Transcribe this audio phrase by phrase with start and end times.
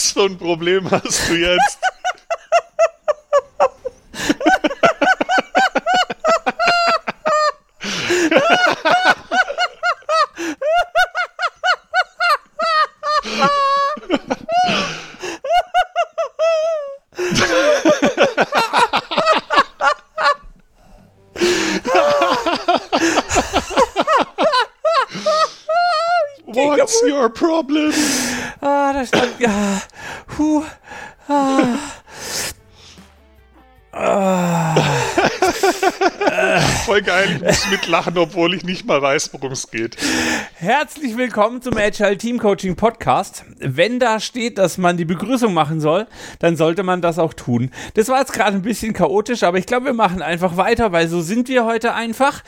[0.00, 1.78] Was für ein Problem hast du jetzt?
[37.70, 39.96] Mitlachen, obwohl ich nicht mal weiß, worum es geht.
[40.54, 43.44] Herzlich willkommen zum Agile Team Coaching Podcast.
[43.58, 46.06] Wenn da steht, dass man die Begrüßung machen soll,
[46.40, 47.70] dann sollte man das auch tun.
[47.94, 51.08] Das war jetzt gerade ein bisschen chaotisch, aber ich glaube, wir machen einfach weiter, weil
[51.08, 52.42] so sind wir heute einfach.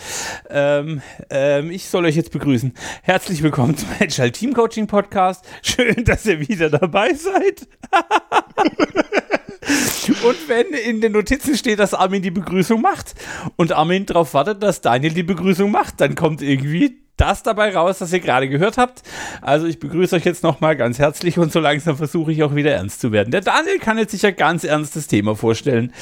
[0.50, 2.74] Ähm, ähm, ich soll euch jetzt begrüßen.
[3.02, 5.44] Herzlich willkommen zum Agile Team Coaching Podcast.
[5.62, 7.68] Schön, dass ihr wieder dabei seid.
[9.62, 13.14] Und wenn in den Notizen steht, dass Armin die Begrüßung macht
[13.56, 18.00] und Armin darauf wartet, dass Daniel die Begrüßung macht, dann kommt irgendwie das dabei raus,
[18.00, 19.02] was ihr gerade gehört habt.
[19.40, 22.72] Also ich begrüße euch jetzt nochmal ganz herzlich und so langsam versuche ich auch wieder
[22.72, 23.30] ernst zu werden.
[23.30, 25.92] Der Daniel kann jetzt sicher ganz ernstes Thema vorstellen.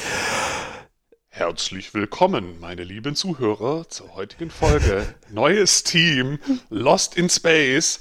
[1.29, 5.05] Herzlich willkommen, meine lieben Zuhörer, zur heutigen Folge.
[5.29, 6.39] Neues Team,
[6.69, 7.99] Lost in Space.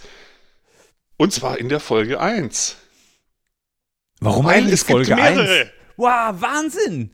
[1.17, 2.77] Und zwar in der Folge 1.
[4.21, 5.37] Warum Weil eigentlich es gibt Folge 1?
[5.37, 5.71] mehrere.
[5.97, 7.11] Wow, Wahnsinn!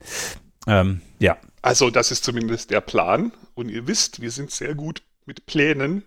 [0.67, 1.37] Ähm, ja.
[1.63, 3.33] Also, das ist zumindest der Plan.
[3.55, 6.05] Und ihr wisst, wir sind sehr gut mit Plänen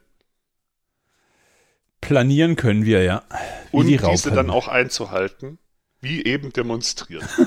[2.01, 3.23] Planieren können wir, ja.
[3.71, 5.59] Wie und die diese dann auch einzuhalten,
[5.99, 7.23] wie eben demonstriert.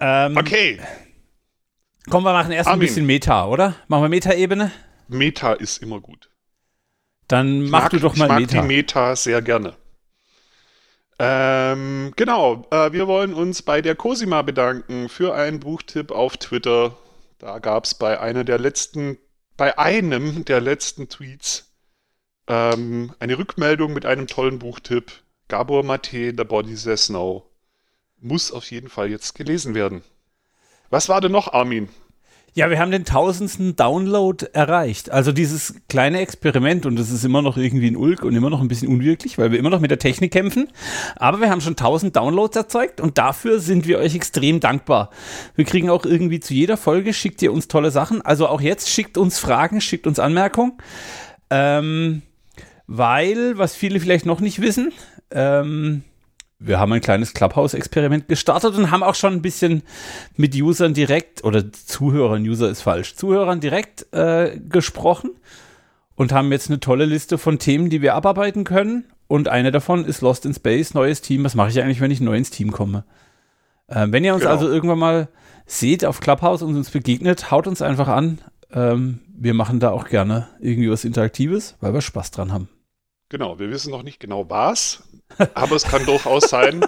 [0.00, 0.80] Ähm, Okay,
[2.10, 2.88] Komm, wir machen erst ein Armin.
[2.88, 3.76] bisschen Meta, oder?
[3.88, 4.70] Machen wir Meta-Ebene?
[5.08, 6.30] Meta ist immer gut.
[7.28, 8.60] Dann mach mag, du doch mal ich mag Meta.
[8.60, 9.76] die Meta sehr gerne.
[11.18, 16.96] Ähm, genau, äh, wir wollen uns bei der Cosima bedanken für einen Buchtipp auf Twitter.
[17.38, 19.18] Da gab es bei einer der letzten,
[19.56, 21.72] bei einem der letzten Tweets
[22.48, 25.12] ähm, eine Rückmeldung mit einem tollen Buchtipp.
[25.48, 27.50] Gabor Mate, The Body Says No.
[28.18, 30.02] Muss auf jeden Fall jetzt gelesen werden.
[30.90, 31.88] Was war denn noch, Armin?
[32.56, 35.10] Ja, wir haben den tausendsten Download erreicht.
[35.10, 38.60] Also dieses kleine Experiment und das ist immer noch irgendwie ein Ulk und immer noch
[38.60, 40.68] ein bisschen unwirklich, weil wir immer noch mit der Technik kämpfen.
[41.16, 45.10] Aber wir haben schon 1000 Downloads erzeugt und dafür sind wir euch extrem dankbar.
[45.56, 48.22] Wir kriegen auch irgendwie zu jeder Folge, schickt ihr uns tolle Sachen.
[48.22, 50.74] Also auch jetzt schickt uns Fragen, schickt uns Anmerkungen.
[51.50, 52.22] Ähm,
[52.86, 54.92] weil, was viele vielleicht noch nicht wissen,
[55.32, 56.04] ähm,
[56.58, 59.82] wir haben ein kleines Clubhouse-Experiment gestartet und haben auch schon ein bisschen
[60.36, 65.30] mit Usern direkt, oder Zuhörern, User ist falsch, Zuhörern direkt äh, gesprochen
[66.14, 69.04] und haben jetzt eine tolle Liste von Themen, die wir abarbeiten können.
[69.26, 71.44] Und eine davon ist Lost in Space, neues Team.
[71.44, 73.04] Was mache ich eigentlich, wenn ich neu ins Team komme?
[73.88, 74.54] Ähm, wenn ihr uns Genau.
[74.54, 75.28] also irgendwann mal
[75.66, 78.38] seht auf Clubhouse und uns begegnet, haut uns einfach an.
[78.72, 82.68] Ähm, wir machen da auch gerne irgendwie was Interaktives, weil wir Spaß dran haben.
[83.34, 85.02] Genau, wir wissen noch nicht genau was,
[85.54, 86.86] aber es kann durchaus sein,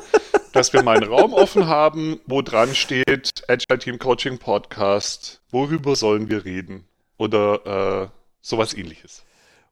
[0.52, 5.42] dass wir mal einen Raum offen haben, wo dran steht Agile Team Coaching Podcast.
[5.50, 6.84] Worüber sollen wir reden?
[7.18, 8.08] Oder äh,
[8.42, 9.24] sowas ähnliches.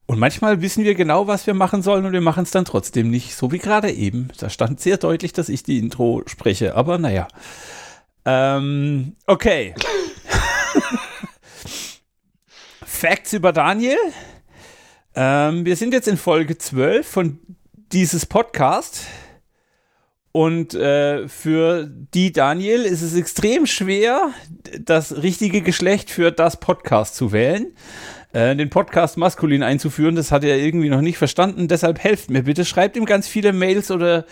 [0.06, 3.08] Und manchmal wissen wir genau, was wir machen sollen und wir machen es dann trotzdem
[3.08, 4.32] nicht, so wie gerade eben.
[4.40, 7.28] Da stand sehr deutlich, dass ich die Intro spreche, aber naja.
[8.24, 9.76] Ähm, okay.
[12.84, 13.96] Facts über Daniel.
[15.14, 17.38] Ähm, wir sind jetzt in Folge 12 von
[17.92, 19.02] dieses Podcast.
[20.32, 24.30] Und äh, für die Daniel ist es extrem schwer,
[24.80, 27.76] das richtige Geschlecht für das Podcast zu wählen
[28.34, 30.16] äh, den Podcast maskulin einzuführen.
[30.16, 31.68] Das hat er irgendwie noch nicht verstanden.
[31.68, 32.64] Deshalb helft mir bitte.
[32.64, 34.26] Schreibt ihm ganz viele Mails oder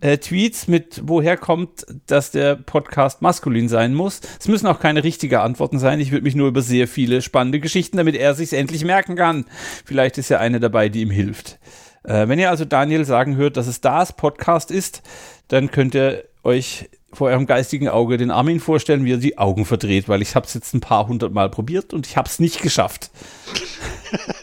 [0.00, 4.20] äh, Tweets mit, woher kommt, dass der Podcast maskulin sein muss.
[4.38, 5.98] Es müssen auch keine richtigen Antworten sein.
[5.98, 9.44] Ich würde mich nur über sehr viele spannende Geschichten, damit er sich endlich merken kann.
[9.84, 11.58] Vielleicht ist ja eine dabei, die ihm hilft.
[12.04, 15.02] Äh, wenn ihr also Daniel sagen hört, dass es das Podcast ist,
[15.48, 19.64] dann könnt ihr euch vor eurem geistigen Auge den Armin vorstellen, wie er die Augen
[19.64, 22.38] verdreht, weil ich habe es jetzt ein paar hundert Mal probiert und ich habe es
[22.38, 23.10] nicht geschafft.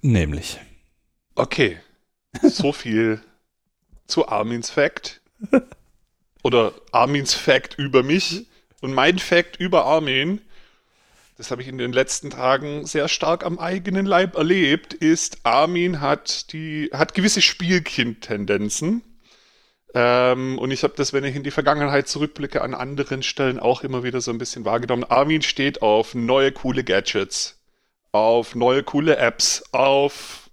[0.00, 0.58] Nämlich.
[1.34, 1.78] Okay,
[2.42, 3.20] so viel
[4.06, 5.20] zu Armins Fact.
[6.42, 8.46] Oder Armins Fact über mich.
[8.80, 10.40] Und mein Fact über Armin,
[11.36, 16.00] das habe ich in den letzten Tagen sehr stark am eigenen Leib erlebt, ist, Armin
[16.00, 19.02] hat, die, hat gewisse Spielkind-Tendenzen.
[19.94, 23.82] Ähm, und ich habe das, wenn ich in die Vergangenheit zurückblicke, an anderen Stellen auch
[23.82, 25.04] immer wieder so ein bisschen wahrgenommen.
[25.04, 27.58] Armin steht auf neue, coole Gadgets.
[28.12, 30.50] auf neue coole Apps, auf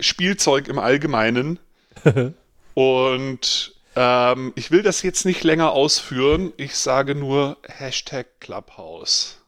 [0.00, 1.58] Spielzeug im Allgemeinen.
[2.74, 6.52] Und ähm, ich will das jetzt nicht länger ausführen.
[6.56, 9.40] Ich sage nur Hashtag Clubhouse.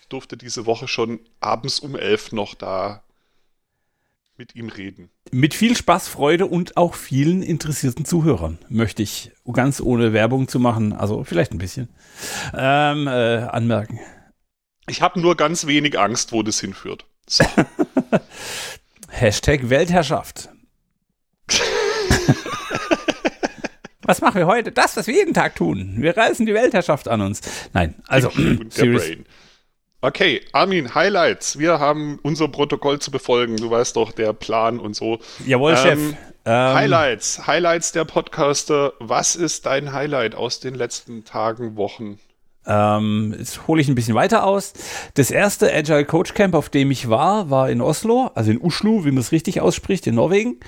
[0.00, 3.02] Ich durfte diese Woche schon abends um elf noch da
[4.36, 5.10] mit ihm reden.
[5.30, 10.58] Mit viel Spaß, Freude und auch vielen interessierten Zuhörern möchte ich ganz ohne Werbung zu
[10.58, 11.88] machen, also vielleicht ein bisschen,
[12.54, 14.00] ähm, äh, anmerken.
[14.88, 17.06] Ich habe nur ganz wenig Angst, wo das hinführt.
[17.28, 17.44] So.
[19.08, 20.48] Hashtag Weltherrschaft.
[24.02, 24.72] was machen wir heute?
[24.72, 25.96] Das, was wir jeden Tag tun.
[25.98, 27.42] Wir reißen die Weltherrschaft an uns.
[27.72, 28.30] Nein, also.
[28.76, 29.24] Brain.
[30.04, 31.60] Okay, Armin, Highlights.
[31.60, 33.56] Wir haben unser Protokoll zu befolgen.
[33.56, 35.20] Du weißt doch, der Plan und so.
[35.46, 35.98] Jawohl, ähm, Chef.
[36.44, 38.94] Ähm, Highlights, Highlights der Podcaster.
[38.98, 42.18] Was ist dein Highlight aus den letzten Tagen, Wochen?
[42.66, 44.72] Ähm, jetzt hole ich ein bisschen weiter aus.
[45.14, 49.04] Das erste Agile Coach Camp, auf dem ich war, war in Oslo, also in Uslu,
[49.04, 50.58] wie man es richtig ausspricht, in Norwegen.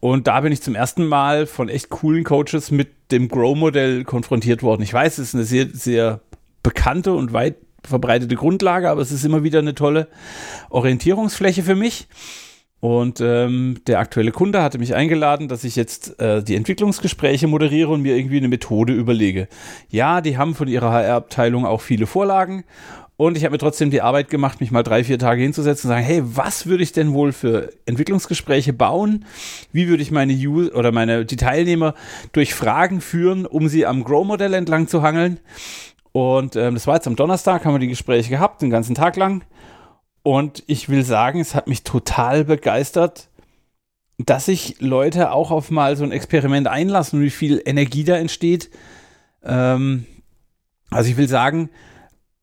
[0.00, 4.62] Und da bin ich zum ersten Mal von echt coolen Coaches mit dem Grow-Modell konfrontiert
[4.62, 4.82] worden.
[4.82, 6.20] Ich weiß, es ist eine sehr, sehr
[6.62, 10.08] bekannte und weit verbreitete Grundlage, aber es ist immer wieder eine tolle
[10.70, 12.08] Orientierungsfläche für mich.
[12.80, 17.90] Und ähm, der aktuelle Kunde hatte mich eingeladen, dass ich jetzt äh, die Entwicklungsgespräche moderiere
[17.90, 19.46] und mir irgendwie eine Methode überlege.
[19.88, 22.64] Ja, die haben von ihrer HR-Abteilung auch viele Vorlagen.
[23.16, 25.94] Und ich habe mir trotzdem die Arbeit gemacht, mich mal drei, vier Tage hinzusetzen und
[25.94, 29.26] sagen, hey, was würde ich denn wohl für Entwicklungsgespräche bauen?
[29.70, 31.94] Wie würde ich meine User oder meine die Teilnehmer
[32.32, 35.38] durch Fragen führen, um sie am Grow-Modell entlang zu hangeln?
[36.12, 39.16] Und ähm, das war jetzt am Donnerstag, haben wir die Gespräche gehabt, den ganzen Tag
[39.16, 39.44] lang.
[40.22, 43.28] Und ich will sagen, es hat mich total begeistert,
[44.18, 48.16] dass sich Leute auch auf mal so ein Experiment einlassen und wie viel Energie da
[48.16, 48.70] entsteht.
[49.42, 50.06] Ähm,
[50.90, 51.70] also ich will sagen,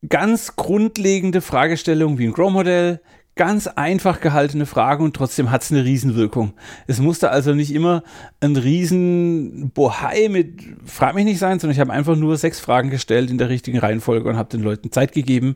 [0.07, 3.01] ganz grundlegende Fragestellungen wie ein Grow-Modell,
[3.39, 6.51] ganz einfach gehaltene Fragen und trotzdem hat es eine Riesenwirkung.
[6.87, 8.03] Es musste also nicht immer
[8.41, 12.89] ein riesen Bohai mit Frag mich nicht sein, sondern ich habe einfach nur sechs Fragen
[12.89, 15.55] gestellt in der richtigen Reihenfolge und habe den Leuten Zeit gegeben,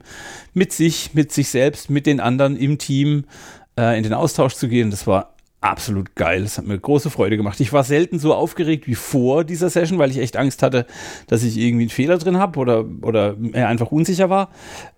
[0.54, 3.26] mit sich, mit sich selbst, mit den anderen im Team
[3.78, 4.90] äh, in den Austausch zu gehen.
[4.90, 6.44] Das war absolut geil.
[6.44, 7.60] Das hat mir große Freude gemacht.
[7.60, 10.86] Ich war selten so aufgeregt wie vor dieser Session, weil ich echt Angst hatte,
[11.28, 14.52] dass ich irgendwie einen Fehler drin habe oder, oder einfach unsicher war.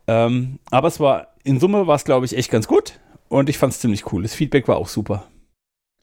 [0.06, 3.00] Ähm, aber es war in Summe war es, glaube ich, echt ganz gut
[3.30, 4.24] und ich fand es ziemlich cool.
[4.24, 5.30] Das Feedback war auch super.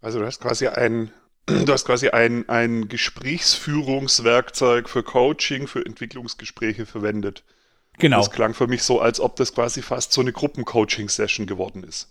[0.01, 1.11] Also du hast quasi ein,
[1.47, 7.45] du hast quasi ein, ein Gesprächsführungswerkzeug für Coaching, für Entwicklungsgespräche verwendet.
[7.99, 8.19] Genau.
[8.19, 12.09] Das klang für mich so, als ob das quasi fast so eine Gruppencoaching-Session geworden ist.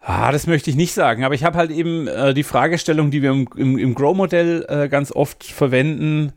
[0.00, 3.20] Ah, das möchte ich nicht sagen, aber ich habe halt eben äh, die Fragestellung, die
[3.20, 6.32] wir im, im, im Grow-Modell äh, ganz oft verwenden,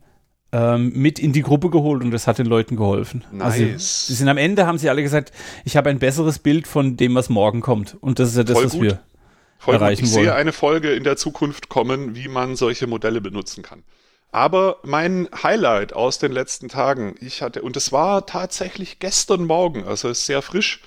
[0.78, 3.24] mit in die Gruppe geholt und das hat den Leuten geholfen.
[3.40, 3.74] Also, nice.
[3.74, 5.32] Also, sie sind am Ende, haben sie alle gesagt,
[5.66, 7.98] ich habe ein besseres Bild von dem, was morgen kommt.
[8.00, 8.82] Und das ist ja das, Voll was gut.
[8.84, 9.00] wir
[9.58, 10.10] Voll erreichen gut.
[10.10, 10.26] Ich wollen.
[10.26, 13.84] sehe eine Folge in der Zukunft kommen, wie man solche Modelle benutzen kann.
[14.32, 19.84] Aber mein Highlight aus den letzten Tagen, ich hatte, und es war tatsächlich gestern Morgen,
[19.86, 20.82] also ist sehr frisch.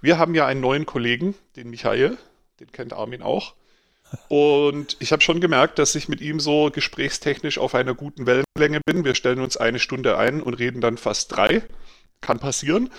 [0.00, 2.18] Wir haben ja einen neuen Kollegen, den Michael,
[2.60, 3.54] den kennt Armin auch.
[4.28, 8.80] Und ich habe schon gemerkt, dass ich mit ihm so gesprächstechnisch auf einer guten Wellenlänge
[8.86, 9.04] bin.
[9.04, 11.62] Wir stellen uns eine Stunde ein und reden dann fast drei.
[12.20, 12.90] Kann passieren.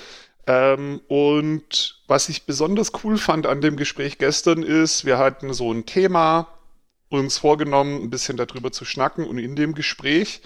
[0.47, 5.71] Ähm, und was ich besonders cool fand an dem Gespräch gestern ist, wir hatten so
[5.71, 6.47] ein Thema
[7.09, 9.25] uns vorgenommen, ein bisschen darüber zu schnacken.
[9.25, 10.41] Und in dem Gespräch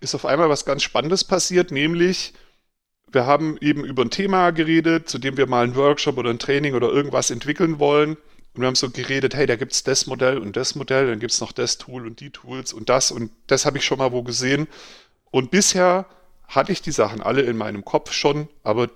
[0.00, 2.34] ist auf einmal was ganz Spannendes passiert, nämlich
[3.12, 6.38] wir haben eben über ein Thema geredet, zu dem wir mal einen Workshop oder ein
[6.38, 8.16] Training oder irgendwas entwickeln wollen.
[8.54, 11.20] Und wir haben so geredet, hey, da gibt es das Modell und das Modell, dann
[11.20, 13.98] gibt es noch das Tool und die Tools und das und das habe ich schon
[13.98, 14.66] mal wo gesehen.
[15.30, 16.06] Und bisher
[16.48, 18.90] hatte ich die Sachen alle in meinem Kopf schon, aber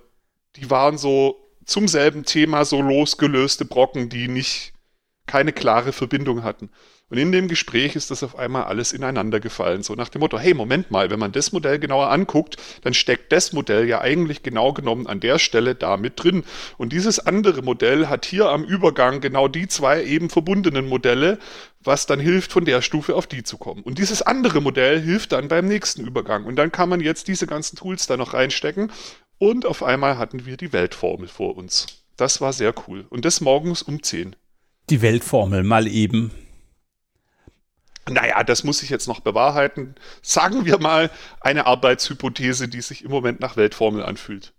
[0.57, 4.73] die waren so zum selben Thema so losgelöste Brocken, die nicht
[5.25, 6.69] keine klare Verbindung hatten.
[7.09, 9.83] Und in dem Gespräch ist das auf einmal alles ineinander gefallen.
[9.83, 13.31] So nach dem Motto, hey, Moment mal, wenn man das Modell genauer anguckt, dann steckt
[13.31, 16.43] das Modell ja eigentlich genau genommen an der Stelle da mit drin.
[16.77, 21.37] Und dieses andere Modell hat hier am Übergang genau die zwei eben verbundenen Modelle,
[21.83, 23.83] was dann hilft, von der Stufe auf die zu kommen.
[23.83, 26.45] Und dieses andere Modell hilft dann beim nächsten Übergang.
[26.45, 28.91] Und dann kann man jetzt diese ganzen Tools da noch reinstecken.
[29.37, 31.85] Und auf einmal hatten wir die Weltformel vor uns.
[32.17, 33.05] Das war sehr cool.
[33.09, 34.35] Und das morgens um 10.
[34.89, 36.31] Die Weltformel mal eben.
[38.09, 39.95] Naja, das muss ich jetzt noch bewahrheiten.
[40.21, 41.09] Sagen wir mal
[41.41, 44.53] eine Arbeitshypothese, die sich im Moment nach Weltformel anfühlt.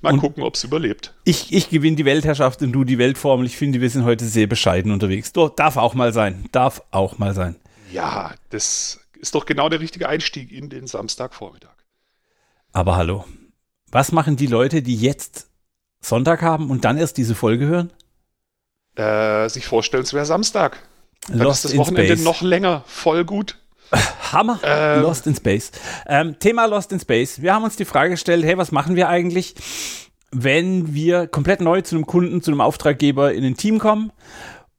[0.00, 1.12] Mal und gucken, ob es überlebt.
[1.24, 3.44] Ich, ich gewinne die Weltherrschaft und du die Weltformel.
[3.46, 5.32] Ich finde, wir sind heute sehr bescheiden unterwegs.
[5.32, 6.48] Doch, darf auch mal sein.
[6.52, 7.56] Darf auch mal sein.
[7.92, 11.74] Ja, das ist doch genau der richtige Einstieg in den Samstagvormittag.
[12.72, 13.24] Aber hallo.
[13.90, 15.48] Was machen die Leute, die jetzt
[16.00, 17.92] Sonntag haben und dann erst diese Folge hören?
[18.94, 20.80] Äh, sich vorstellen, es wäre Samstag.
[21.30, 22.24] Dann Lost ist das in Wochenende Space.
[22.24, 22.84] noch länger.
[22.86, 23.56] Voll gut.
[24.32, 24.60] Hammer.
[24.62, 25.02] Ähm.
[25.02, 25.72] Lost in Space.
[26.06, 27.40] Ähm, Thema Lost in Space.
[27.42, 29.54] Wir haben uns die Frage gestellt, hey, was machen wir eigentlich,
[30.30, 34.12] wenn wir komplett neu zu einem Kunden, zu einem Auftraggeber in ein Team kommen?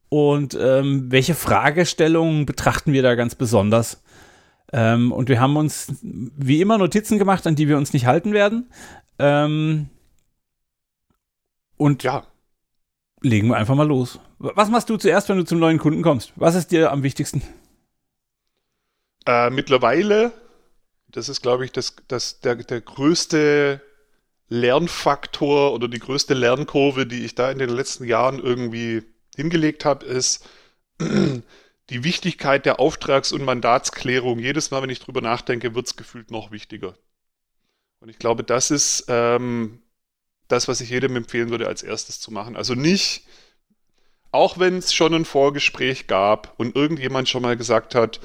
[0.08, 4.02] Und ähm, welche Fragestellungen betrachten wir da ganz besonders?
[4.72, 8.32] Ähm, und wir haben uns wie immer Notizen gemacht, an die wir uns nicht halten
[8.32, 8.70] werden.
[9.18, 9.88] Ähm,
[11.76, 12.24] und Ja.
[13.22, 14.18] Legen wir einfach mal los.
[14.38, 16.32] Was machst du zuerst, wenn du zum neuen Kunden kommst?
[16.36, 17.42] Was ist dir am wichtigsten?
[19.26, 20.32] Äh, mittlerweile,
[21.08, 23.80] das ist, glaube ich, das, das, der, der größte
[24.48, 29.02] Lernfaktor oder die größte Lernkurve, die ich da in den letzten Jahren irgendwie
[29.36, 30.46] hingelegt habe, ist
[31.00, 34.38] die Wichtigkeit der Auftrags- und Mandatsklärung.
[34.38, 36.94] Jedes Mal, wenn ich drüber nachdenke, wird es gefühlt noch wichtiger.
[38.00, 39.80] Und ich glaube, das ist ähm,
[40.52, 42.56] das, was ich jedem empfehlen würde, als erstes zu machen.
[42.56, 43.26] Also nicht,
[44.30, 48.20] auch wenn es schon ein Vorgespräch gab und irgendjemand schon mal gesagt hat,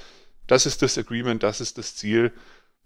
[0.46, 2.34] das ist das Agreement, das ist das Ziel.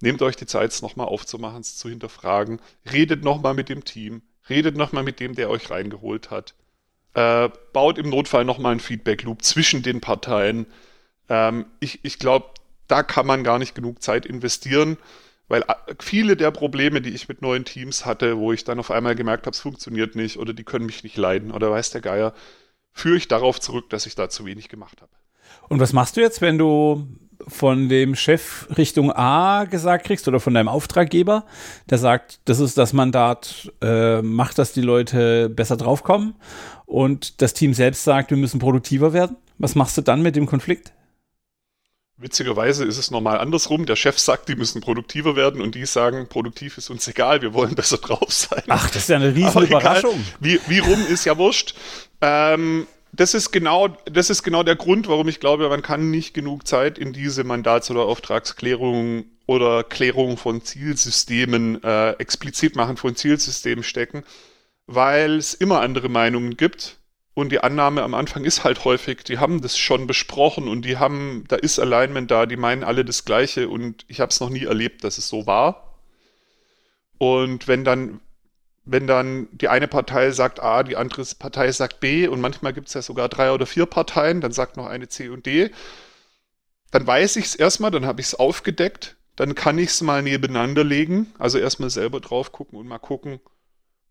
[0.02, 2.60] Nehmt euch die Zeit, es nochmal aufzumachen, es zu hinterfragen.
[2.92, 4.22] Redet nochmal mit dem Team.
[4.50, 6.56] Redet nochmal mit dem, der euch reingeholt hat.
[7.14, 10.66] Äh, baut im Notfall nochmal einen Feedback-Loop zwischen den Parteien.
[11.30, 12.48] Ähm, ich ich glaube,
[12.88, 14.98] da kann man gar nicht genug Zeit investieren,
[15.52, 18.90] weil äh, viele der Probleme, die ich mit neuen Teams hatte, wo ich dann auf
[18.90, 22.02] einmal gemerkt habe, es funktioniert nicht oder die können mich nicht leiden oder weiß der
[22.02, 22.34] Geier,
[22.94, 25.12] führe ich darauf zurück, dass ich da zu wenig gemacht habe.
[25.68, 27.06] Und was machst du jetzt, wenn du
[27.48, 31.46] von dem Chef Richtung A gesagt kriegst oder von deinem Auftraggeber,
[31.90, 36.36] der sagt, das ist das Mandat, äh, macht, dass die Leute besser draufkommen
[36.86, 39.36] und das Team selbst sagt, wir müssen produktiver werden?
[39.58, 40.94] Was machst du dann mit dem Konflikt?
[42.22, 43.88] Witzigerweise ist es normal andersrum.
[43.88, 47.54] Der Chef sagt, die müssen produktiver werden und die sagen, produktiv ist uns egal, wir
[47.56, 48.64] wollen besser drauf sein.
[48.68, 50.24] Ach, das ist ja eine riesen Überraschung.
[50.40, 51.74] Wie, wie rum ist ja wurscht.
[52.22, 56.34] Ähm, das ist genau, das ist genau der Grund, warum ich glaube, man kann nicht
[56.34, 63.16] genug Zeit in diese Mandats- oder Auftragsklärung oder Klärung von Zielsystemen äh, explizit machen von
[63.16, 64.24] Zielsystemen stecken,
[64.86, 66.98] weil es immer andere Meinungen gibt.
[67.42, 70.98] Und die Annahme am Anfang ist halt häufig, die haben das schon besprochen und die
[70.98, 74.52] haben, da ist Alignment da, die meinen alle das Gleiche und ich habe es noch
[74.52, 75.98] nie erlebt, dass es so war.
[77.18, 78.20] Und wenn dann,
[78.86, 82.90] wenn dann die eine Partei sagt A, die andere Partei sagt B und manchmal gibt
[82.90, 85.72] es ja sogar drei oder vier Parteien, dann sagt noch eine C und D,
[86.92, 90.22] dann weiß ich es erstmal, dann habe ich es aufgedeckt, dann kann ich es mal
[90.22, 93.40] nebeneinander legen, also erstmal selber drauf gucken und mal gucken,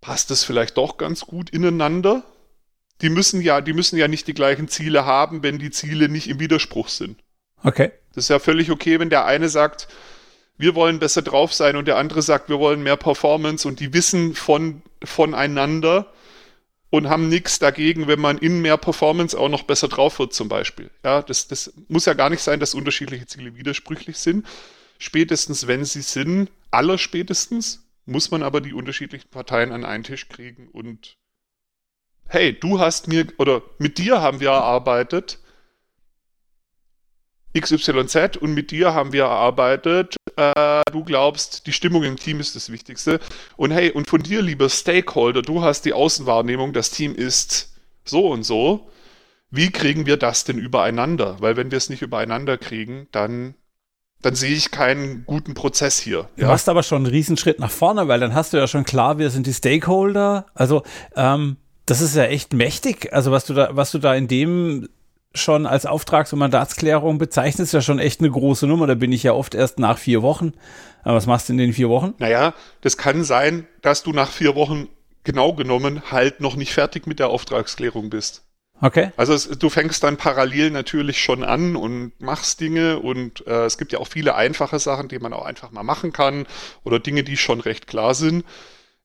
[0.00, 2.24] passt es vielleicht doch ganz gut ineinander?
[3.00, 6.28] Die müssen ja, die müssen ja nicht die gleichen Ziele haben, wenn die Ziele nicht
[6.28, 7.18] im Widerspruch sind.
[7.62, 7.92] Okay.
[8.14, 9.88] Das ist ja völlig okay, wenn der eine sagt,
[10.58, 13.94] wir wollen besser drauf sein und der andere sagt, wir wollen mehr Performance und die
[13.94, 16.12] wissen von, voneinander
[16.90, 20.48] und haben nichts dagegen, wenn man in mehr Performance auch noch besser drauf wird zum
[20.48, 20.90] Beispiel.
[21.04, 24.46] Ja, das, das muss ja gar nicht sein, dass unterschiedliche Ziele widersprüchlich sind.
[24.98, 30.68] Spätestens, wenn sie sind, allerspätestens, muss man aber die unterschiedlichen Parteien an einen Tisch kriegen
[30.68, 31.16] und
[32.30, 35.38] hey, du hast mir oder mit dir haben wir erarbeitet,
[37.58, 42.54] XYZ und mit dir haben wir erarbeitet, äh, du glaubst, die Stimmung im Team ist
[42.54, 43.18] das Wichtigste.
[43.56, 48.28] Und hey, und von dir, lieber Stakeholder, du hast die Außenwahrnehmung, das Team ist so
[48.28, 48.88] und so.
[49.50, 51.38] Wie kriegen wir das denn übereinander?
[51.40, 53.56] Weil wenn wir es nicht übereinander kriegen, dann,
[54.22, 56.28] dann sehe ich keinen guten Prozess hier.
[56.36, 59.18] Du machst aber schon einen Riesenschritt nach vorne, weil dann hast du ja schon klar,
[59.18, 60.46] wir sind die Stakeholder.
[60.54, 60.84] Also,
[61.16, 61.56] ähm,
[61.90, 63.12] das ist ja echt mächtig.
[63.12, 64.88] Also, was du da, was du da in dem
[65.34, 68.86] schon als Auftrags- und Mandatsklärung bezeichnest, ist ja schon echt eine große Nummer.
[68.86, 70.52] Da bin ich ja oft erst nach vier Wochen.
[71.02, 72.14] Aber was machst du in den vier Wochen?
[72.18, 74.88] Naja, das kann sein, dass du nach vier Wochen
[75.24, 78.44] genau genommen halt noch nicht fertig mit der Auftragsklärung bist.
[78.80, 79.10] Okay.
[79.16, 83.78] Also es, du fängst dann parallel natürlich schon an und machst Dinge und äh, es
[83.78, 86.46] gibt ja auch viele einfache Sachen, die man auch einfach mal machen kann
[86.82, 88.44] oder Dinge, die schon recht klar sind.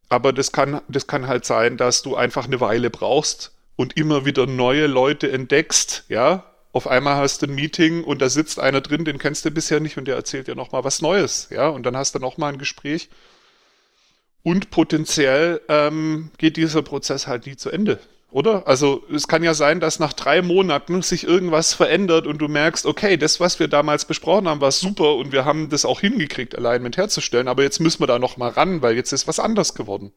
[0.10, 4.26] Aber das kann, das kann halt sein, dass du einfach eine Weile brauchst und immer
[4.26, 6.52] wieder neue Leute entdeckst, ja.
[6.72, 9.80] Auf einmal hast du ein Meeting und da sitzt einer drin, den kennst du bisher
[9.80, 11.68] nicht und der erzählt dir nochmal was Neues, ja.
[11.70, 13.10] Und dann hast du nochmal ein Gespräch.
[14.44, 18.00] Und potenziell ähm, geht dieser Prozess halt nie zu Ende,
[18.36, 18.68] oder?
[18.68, 22.86] Also es kann ja sein, dass nach drei Monaten sich irgendwas verändert und du merkst,
[22.86, 26.54] okay, das, was wir damals besprochen haben, war super und wir haben das auch hingekriegt,
[26.58, 29.74] Alignment herzustellen, aber jetzt müssen wir da noch mal ran, weil jetzt ist was anders
[29.74, 30.12] geworden.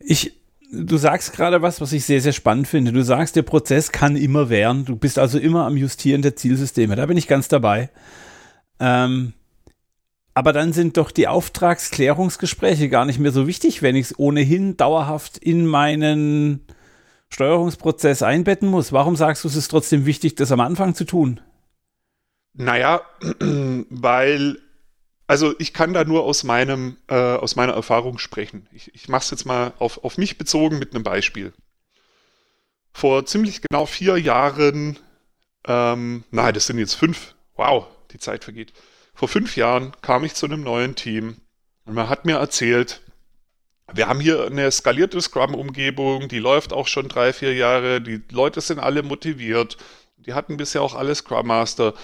[0.00, 0.32] Ich,
[0.72, 2.90] du sagst gerade was, was ich sehr, sehr spannend finde.
[2.90, 4.84] Du sagst, der Prozess kann immer währen.
[4.84, 6.96] Du bist also immer am Justieren der Zielsysteme.
[6.96, 7.90] Da bin ich ganz dabei.
[8.80, 9.34] Ähm,
[10.34, 14.76] aber dann sind doch die Auftragsklärungsgespräche gar nicht mehr so wichtig, wenn ich es ohnehin
[14.76, 16.66] dauerhaft in meinen
[17.32, 18.92] Steuerungsprozess einbetten muss.
[18.92, 21.40] Warum sagst du, es ist trotzdem wichtig, das am Anfang zu tun?
[22.54, 23.02] Naja,
[23.88, 24.58] weil,
[25.26, 28.68] also ich kann da nur aus meinem, äh, aus meiner Erfahrung sprechen.
[28.72, 31.52] Ich, ich mache es jetzt mal auf, auf mich bezogen mit einem Beispiel.
[32.92, 34.98] Vor ziemlich genau vier Jahren,
[35.66, 38.72] ähm, nein, das sind jetzt fünf, wow, die Zeit vergeht
[39.14, 41.36] vor fünf Jahren kam ich zu einem neuen Team
[41.84, 43.01] und man hat mir erzählt,
[43.92, 48.60] wir haben hier eine skalierte Scrum-Umgebung, die läuft auch schon drei, vier Jahre, die Leute
[48.60, 49.76] sind alle motiviert,
[50.16, 51.94] die hatten bisher auch alle Scrum Master.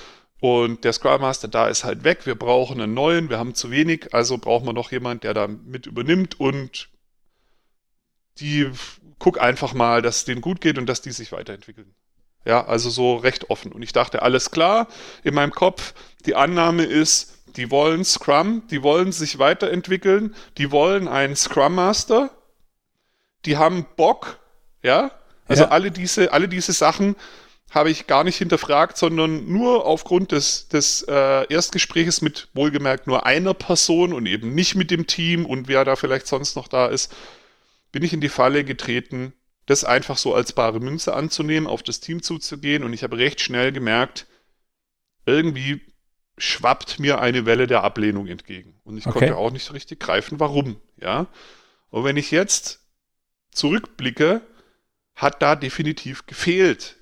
[0.41, 3.71] Und der Scrum Master da ist halt weg, wir brauchen einen neuen, wir haben zu
[3.71, 6.39] wenig, also brauchen wir noch jemand, der da mit übernimmt.
[6.39, 6.89] Und
[8.39, 8.71] die
[9.19, 11.95] guck einfach mal, dass es denen gut geht und dass die sich weiterentwickeln.
[12.45, 13.73] Ja, also so recht offen.
[13.73, 14.89] Und ich dachte, alles klar,
[15.25, 15.93] in meinem Kopf,
[16.25, 22.31] die Annahme ist, die wollen Scrum, die wollen sich weiterentwickeln, die wollen einen Scrum Master,
[23.45, 24.39] die haben Bock,
[24.83, 25.11] ja.
[25.47, 25.71] Also ja.
[25.71, 27.17] alle diese, alle diese Sachen
[27.71, 33.27] habe ich gar nicht hinterfragt, sondern nur aufgrund des, des äh, Erstgespräches mit wohlgemerkt nur
[33.27, 36.87] einer Person und eben nicht mit dem Team und wer da vielleicht sonst noch da
[36.87, 37.15] ist,
[37.93, 39.35] bin ich in die Falle getreten,
[39.67, 43.41] das einfach so als bare Münze anzunehmen, auf das Team zuzugehen und ich habe recht
[43.41, 44.27] schnell gemerkt,
[45.27, 45.83] irgendwie
[46.39, 48.75] schwappt mir eine Welle der Ablehnung entgegen.
[48.85, 49.19] Und ich okay.
[49.19, 51.27] konnte auch nicht so richtig greifen, warum, ja.
[51.91, 52.81] Und wenn ich jetzt
[53.53, 54.43] zurückblicke,
[55.15, 56.97] hat da definitiv gefehlt,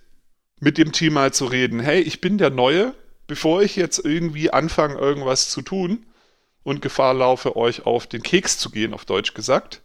[0.59, 1.81] mit dem Team mal zu reden.
[1.81, 2.95] Hey, ich bin der Neue,
[3.27, 6.07] bevor ich jetzt irgendwie anfange, irgendwas zu tun
[6.63, 9.83] und Gefahr laufe, euch auf den Keks zu gehen, auf Deutsch gesagt,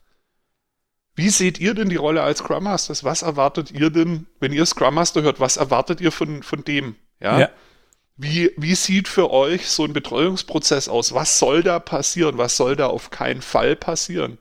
[1.16, 3.04] wie seht ihr denn die Rolle als Scrum Masters?
[3.04, 6.96] Was erwartet ihr denn, wenn ihr Scrum Master hört, was erwartet ihr von, von dem?
[7.20, 7.40] Ja.
[7.40, 7.50] ja.
[8.24, 11.16] Wie, wie sieht für euch so ein Betreuungsprozess aus?
[11.16, 12.38] Was soll da passieren?
[12.38, 14.38] Was soll da auf keinen Fall passieren?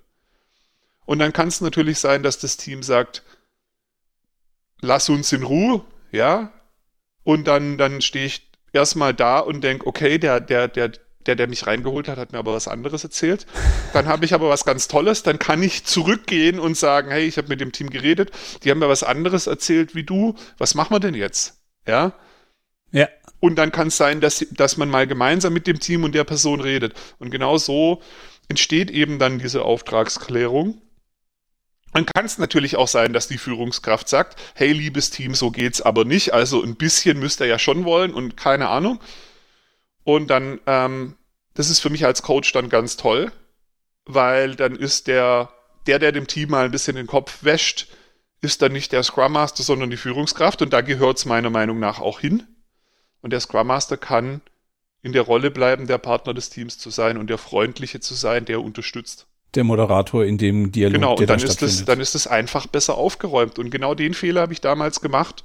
[1.06, 3.22] Und dann kann es natürlich sein, dass das Team sagt,
[4.82, 6.52] lass uns in Ruhe, ja.
[7.24, 10.92] Und dann, dann stehe ich erstmal da und denke, okay, der, der, der,
[11.24, 13.46] der, der mich reingeholt hat, hat mir aber was anderes erzählt.
[13.94, 15.22] Dann habe ich aber was ganz Tolles.
[15.22, 18.30] Dann kann ich zurückgehen und sagen, hey, ich habe mit dem Team geredet.
[18.62, 20.34] Die haben mir was anderes erzählt wie du.
[20.58, 21.62] Was machen wir denn jetzt?
[21.86, 22.12] Ja.
[22.92, 23.08] Ja.
[23.40, 26.24] Und dann kann es sein, dass, dass man mal gemeinsam mit dem Team und der
[26.24, 26.94] Person redet.
[27.18, 28.02] Und genau so
[28.48, 30.80] entsteht eben dann diese Auftragsklärung.
[31.92, 35.80] Dann kann es natürlich auch sein, dass die Führungskraft sagt, hey, liebes Team, so geht's
[35.80, 36.32] aber nicht.
[36.34, 39.00] Also ein bisschen müsst ihr ja schon wollen und keine Ahnung.
[40.04, 41.16] Und dann, ähm,
[41.54, 43.32] das ist für mich als Coach dann ganz toll,
[44.04, 45.50] weil dann ist der,
[45.86, 47.88] der, der dem Team mal ein bisschen den Kopf wäscht,
[48.40, 50.62] ist dann nicht der Scrum Master, sondern die Führungskraft.
[50.62, 52.46] Und da gehört es meiner Meinung nach auch hin.
[53.22, 54.40] Und der Scrum Master kann
[55.02, 58.44] in der Rolle bleiben, der Partner des Teams zu sein und der Freundliche zu sein,
[58.44, 59.26] der unterstütt.
[59.54, 60.94] Der Moderator in dem Dialog.
[60.94, 63.58] Genau, und dann, da ist das, dann ist es einfach besser aufgeräumt.
[63.58, 65.42] Und genau den Fehler habe ich damals gemacht.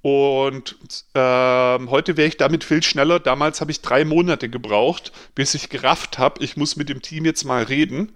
[0.00, 0.76] Und
[1.14, 3.20] ähm, heute wäre ich damit viel schneller.
[3.20, 7.24] Damals habe ich drei Monate gebraucht, bis ich gerafft habe, ich muss mit dem Team
[7.24, 8.12] jetzt mal reden.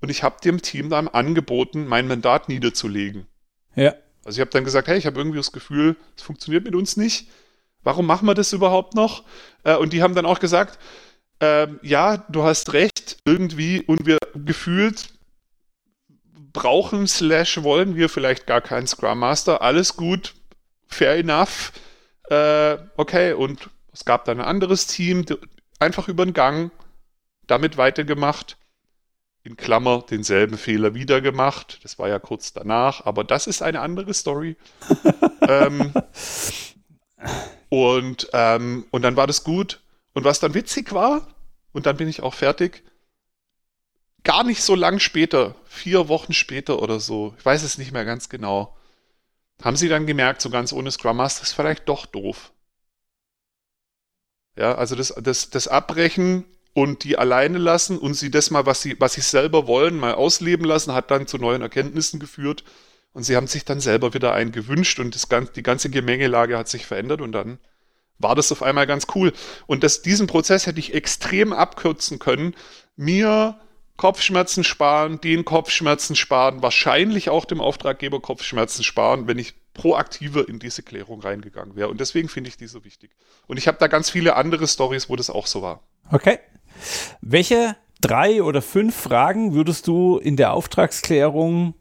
[0.00, 3.26] Und ich habe dem Team dann angeboten, mein Mandat niederzulegen.
[3.74, 3.94] Ja.
[4.24, 6.96] Also ich habe dann gesagt, hey, ich habe irgendwie das Gefühl, es funktioniert mit uns
[6.96, 7.28] nicht.
[7.84, 9.22] Warum machen wir das überhaupt noch?
[9.62, 10.78] Äh, und die haben dann auch gesagt,
[11.40, 15.08] äh, ja, du hast recht, irgendwie, und wir gefühlt
[16.52, 19.60] brauchen slash wollen wir vielleicht gar keinen Scrum Master.
[19.60, 20.34] Alles gut,
[20.86, 21.72] fair enough.
[22.30, 25.26] Äh, okay, und es gab dann ein anderes Team,
[25.78, 26.70] einfach über den Gang,
[27.46, 28.56] damit weitergemacht.
[29.42, 31.80] In Klammer denselben Fehler wieder gemacht.
[31.82, 34.56] Das war ja kurz danach, aber das ist eine andere Story.
[35.46, 35.92] ähm,
[37.74, 39.80] und, ähm, und dann war das gut.
[40.12, 41.26] Und was dann witzig war,
[41.72, 42.84] und dann bin ich auch fertig,
[44.22, 48.04] gar nicht so lang später, vier Wochen später oder so, ich weiß es nicht mehr
[48.04, 48.76] ganz genau,
[49.62, 52.52] haben sie dann gemerkt, so ganz ohne Scrum Master ist vielleicht doch doof.
[54.56, 58.82] Ja, also das, das, das Abbrechen und die alleine lassen und sie das mal, was
[58.82, 62.64] sie, was sie selber wollen, mal ausleben lassen, hat dann zu neuen Erkenntnissen geführt.
[63.14, 66.68] Und sie haben sich dann selber wieder einen gewünscht und das, die ganze Gemengelage hat
[66.68, 67.58] sich verändert und dann
[68.18, 69.32] war das auf einmal ganz cool.
[69.66, 72.54] Und das, diesen Prozess hätte ich extrem abkürzen können,
[72.96, 73.58] mir
[73.96, 80.58] Kopfschmerzen sparen, den Kopfschmerzen sparen, wahrscheinlich auch dem Auftraggeber Kopfschmerzen sparen, wenn ich proaktiver in
[80.58, 81.88] diese Klärung reingegangen wäre.
[81.88, 83.12] Und deswegen finde ich die so wichtig.
[83.46, 85.82] Und ich habe da ganz viele andere Stories, wo das auch so war.
[86.10, 86.38] Okay.
[87.20, 91.74] Welche drei oder fünf Fragen würdest du in der Auftragsklärung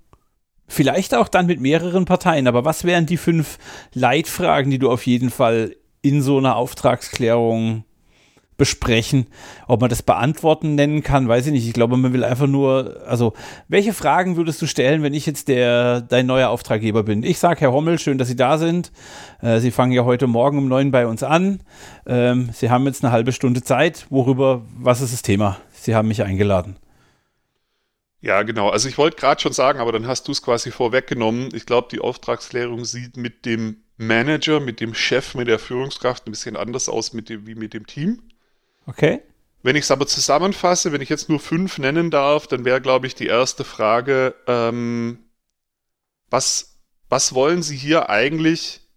[0.68, 3.58] vielleicht auch dann mit mehreren Parteien, aber was wären die fünf
[3.94, 7.86] Leitfragen, die du auf jeden Fall in so einer Auftragsklärung
[8.58, 9.28] besprechen.
[9.68, 11.68] Ob man das beantworten nennen kann, weiß ich nicht.
[11.68, 13.34] Ich glaube, man will einfach nur, also,
[13.68, 17.24] welche Fragen würdest du stellen, wenn ich jetzt der, dein neuer Auftraggeber bin?
[17.24, 18.92] Ich sage, Herr Hommel, schön, dass Sie da sind.
[19.42, 21.62] Äh, Sie fangen ja heute Morgen um neun bei uns an.
[22.06, 24.06] Ähm, Sie haben jetzt eine halbe Stunde Zeit.
[24.10, 25.58] Worüber, was ist das Thema?
[25.74, 26.78] Sie haben mich eingeladen.
[28.24, 28.70] Ja, genau.
[28.70, 31.50] Also ich wollte gerade schon sagen, aber dann hast du es quasi vorweggenommen.
[31.54, 36.32] Ich glaube, die Auftragsklärung sieht mit dem Manager, mit dem Chef, mit der Führungskraft ein
[36.32, 38.22] bisschen anders aus mit dem, wie mit dem Team.
[38.86, 39.22] Okay.
[39.62, 43.08] Wenn ich es aber zusammenfasse, wenn ich jetzt nur fünf nennen darf, dann wäre, glaube
[43.08, 45.20] ich, die erste Frage, ähm,
[46.30, 48.88] was, was wollen Sie hier eigentlich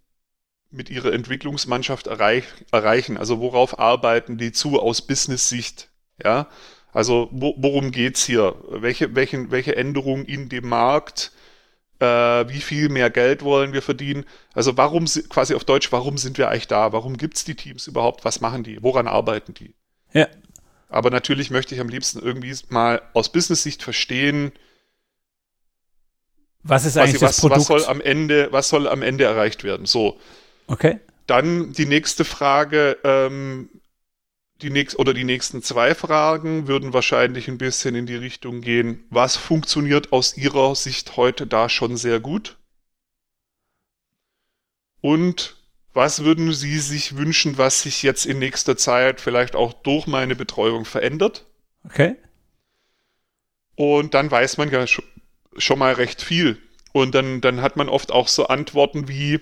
[0.70, 3.16] mit Ihrer Entwicklungsmannschaft erreich, erreichen?
[3.16, 5.90] Also worauf arbeiten die zu aus Business-Sicht?
[6.22, 6.48] Ja,
[6.92, 8.56] also wo, worum geht's hier?
[8.68, 11.32] Welche, welche, welche Änderungen in dem Markt?
[11.98, 14.24] Äh, wie viel mehr Geld wollen wir verdienen?
[14.54, 16.92] Also warum, quasi auf Deutsch, warum sind wir eigentlich da?
[16.92, 18.24] Warum gibt's die Teams überhaupt?
[18.24, 18.82] Was machen die?
[18.82, 19.74] Woran arbeiten die?
[20.12, 20.28] Ja.
[20.88, 24.52] Aber natürlich möchte ich am liebsten irgendwie mal aus Business-Sicht verstehen,
[26.68, 27.60] was ist eigentlich was, das Produkt?
[27.60, 29.86] Was soll am Ende, was soll am Ende erreicht werden?
[29.86, 30.18] So.
[30.66, 30.98] Okay.
[31.26, 33.68] Dann die nächste Frage, ähm,
[34.62, 39.04] die nächst, oder die nächsten zwei Fragen würden wahrscheinlich ein bisschen in die Richtung gehen,
[39.10, 42.56] was funktioniert aus Ihrer Sicht heute da schon sehr gut?
[45.00, 45.56] Und
[45.92, 50.36] was würden Sie sich wünschen, was sich jetzt in nächster Zeit vielleicht auch durch meine
[50.36, 51.46] Betreuung verändert?
[51.84, 52.16] Okay.
[53.76, 56.60] Und dann weiß man ja schon mal recht viel.
[56.92, 59.40] Und dann, dann hat man oft auch so Antworten wie,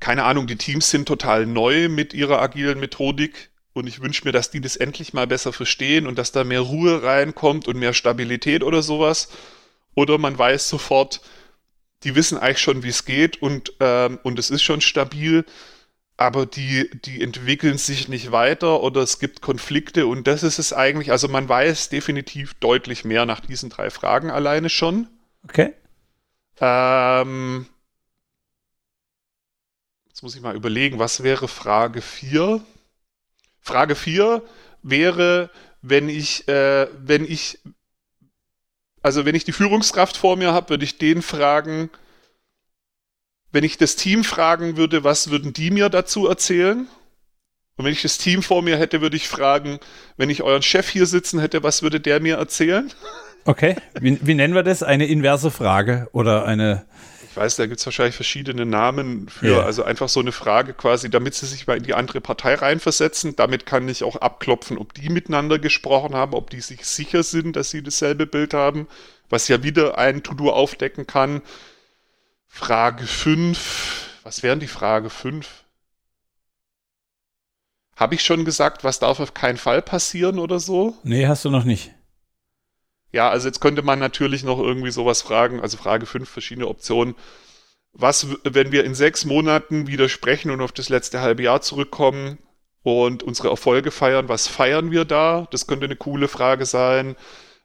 [0.00, 4.32] keine Ahnung, die Teams sind total neu mit ihrer agilen Methodik und ich wünsche mir,
[4.32, 7.94] dass die das endlich mal besser verstehen und dass da mehr Ruhe reinkommt und mehr
[7.94, 9.28] Stabilität oder sowas.
[9.94, 11.20] Oder man weiß sofort,
[12.04, 15.44] die wissen eigentlich schon, wie es geht und, ähm, und es ist schon stabil,
[16.16, 20.72] aber die, die entwickeln sich nicht weiter oder es gibt Konflikte und das ist es
[20.72, 21.12] eigentlich.
[21.12, 25.08] Also man weiß definitiv deutlich mehr nach diesen drei Fragen alleine schon.
[25.44, 25.74] Okay.
[26.60, 27.66] Ähm,
[30.18, 32.60] Jetzt muss ich mal überlegen, was wäre Frage 4?
[33.60, 34.42] Frage 4
[34.82, 35.48] wäre,
[35.80, 37.60] wenn ich, äh, wenn ich,
[39.00, 41.88] also wenn ich die Führungskraft vor mir habe, würde ich den fragen,
[43.52, 46.88] wenn ich das Team fragen würde, was würden die mir dazu erzählen?
[47.76, 49.78] Und wenn ich das Team vor mir hätte, würde ich fragen,
[50.16, 52.92] wenn ich euren Chef hier sitzen hätte, was würde der mir erzählen?
[53.44, 54.82] Okay, wie, wie nennen wir das?
[54.82, 56.86] Eine inverse Frage oder eine
[57.38, 59.62] weiß, da gibt es wahrscheinlich verschiedene Namen für, ja.
[59.62, 63.36] also einfach so eine Frage quasi, damit sie sich mal in die andere Partei reinversetzen.
[63.36, 67.56] Damit kann ich auch abklopfen, ob die miteinander gesprochen haben, ob die sich sicher sind,
[67.56, 68.88] dass sie dasselbe Bild haben,
[69.30, 71.42] was ja wieder ein To-Do aufdecken kann.
[72.48, 74.20] Frage 5.
[74.24, 75.64] Was wären die Frage 5?
[77.96, 80.96] Habe ich schon gesagt, was darf auf keinen Fall passieren oder so?
[81.02, 81.92] Nee, hast du noch nicht.
[83.12, 87.14] Ja, also jetzt könnte man natürlich noch irgendwie sowas fragen, also Frage 5, verschiedene Optionen.
[87.92, 92.38] Was, wenn wir in sechs Monaten wieder sprechen und auf das letzte halbe Jahr zurückkommen
[92.82, 95.48] und unsere Erfolge feiern, was feiern wir da?
[95.50, 97.16] Das könnte eine coole Frage sein.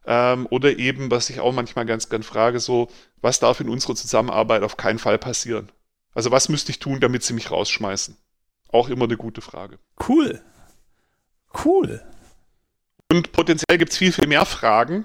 [0.06, 2.88] Ähm, oder eben, was ich auch manchmal ganz gern frage, so,
[3.20, 5.70] was darf in unserer Zusammenarbeit auf keinen Fall passieren?
[6.14, 8.16] Also was müsste ich tun, damit sie mich rausschmeißen?
[8.68, 9.78] Auch immer eine gute Frage.
[10.08, 10.42] Cool.
[11.64, 12.02] Cool.
[13.10, 15.04] Und potenziell gibt es viel, viel mehr Fragen.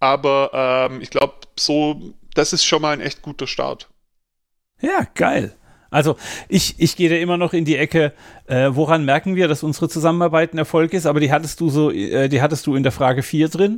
[0.00, 2.00] Aber ähm, ich glaube, so,
[2.34, 3.88] das ist schon mal ein echt guter Start.
[4.80, 5.54] Ja, geil.
[5.90, 6.16] Also
[6.48, 8.12] ich, ich gehe da immer noch in die Ecke,
[8.46, 11.90] äh, woran merken wir, dass unsere Zusammenarbeit ein Erfolg ist, aber die hattest du so,
[11.90, 13.72] äh, die hattest du in der Frage 4 drin.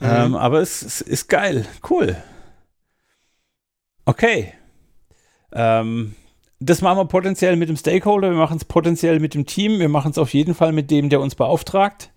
[0.00, 0.06] Mhm.
[0.06, 1.66] Ähm, aber es, es, ist geil.
[1.88, 2.16] Cool.
[4.04, 4.52] Okay.
[5.52, 6.16] Ähm,
[6.58, 9.88] das machen wir potenziell mit dem Stakeholder, wir machen es potenziell mit dem Team, wir
[9.88, 12.10] machen es auf jeden Fall mit dem, der uns beauftragt.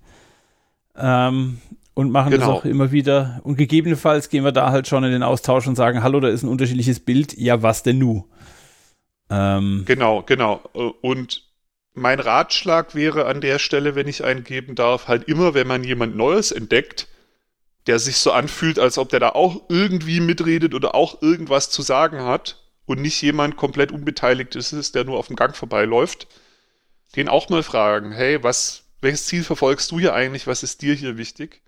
[0.98, 1.62] Ähm,
[1.94, 2.48] und machen genau.
[2.48, 3.42] das auch immer wieder.
[3.44, 6.44] Und gegebenenfalls gehen wir da halt schon in den Austausch und sagen, hallo, da ist
[6.44, 7.38] ein unterschiedliches Bild.
[7.38, 8.28] Ja, was denn nu?
[9.30, 10.62] Ähm, genau, genau.
[11.02, 11.44] Und
[11.94, 15.84] mein Ratschlag wäre an der Stelle, wenn ich einen geben darf, halt immer, wenn man
[15.84, 17.08] jemand Neues entdeckt,
[17.86, 21.82] der sich so anfühlt, als ob der da auch irgendwie mitredet oder auch irgendwas zu
[21.82, 26.28] sagen hat und nicht jemand komplett unbeteiligt ist, der nur auf dem Gang vorbeiläuft,
[27.16, 30.48] den auch mal fragen, hey, was, welches Ziel verfolgst du hier eigentlich?
[30.48, 31.62] Was ist dir hier wichtig?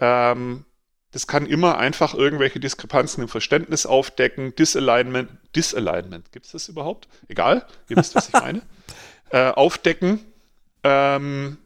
[0.00, 0.64] Ähm,
[1.10, 7.08] das kann immer einfach irgendwelche Diskrepanzen im Verständnis aufdecken, Disalignment, Disalignment, gibt es das überhaupt?
[7.28, 8.62] Egal, ihr wisst, was ich meine.
[9.30, 10.20] Äh, aufdecken.
[10.82, 11.58] Ähm,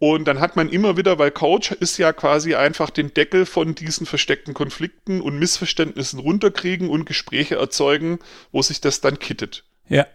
[0.00, 3.76] und dann hat man immer wieder, weil Coach ist ja quasi einfach den Deckel von
[3.76, 8.18] diesen versteckten Konflikten und Missverständnissen runterkriegen und Gespräche erzeugen,
[8.50, 9.62] wo sich das dann kittet.
[9.88, 10.06] Ja.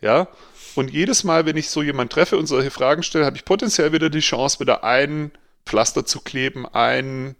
[0.00, 0.28] Ja.
[0.74, 3.92] Und jedes Mal, wenn ich so jemanden treffe und solche Fragen stelle, habe ich potenziell
[3.92, 5.30] wieder die Chance, wieder ein
[5.66, 7.36] Pflaster zu kleben, ein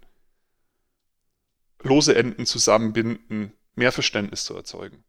[1.81, 5.03] lose Enden zusammenbinden, mehr Verständnis zu erzeugen.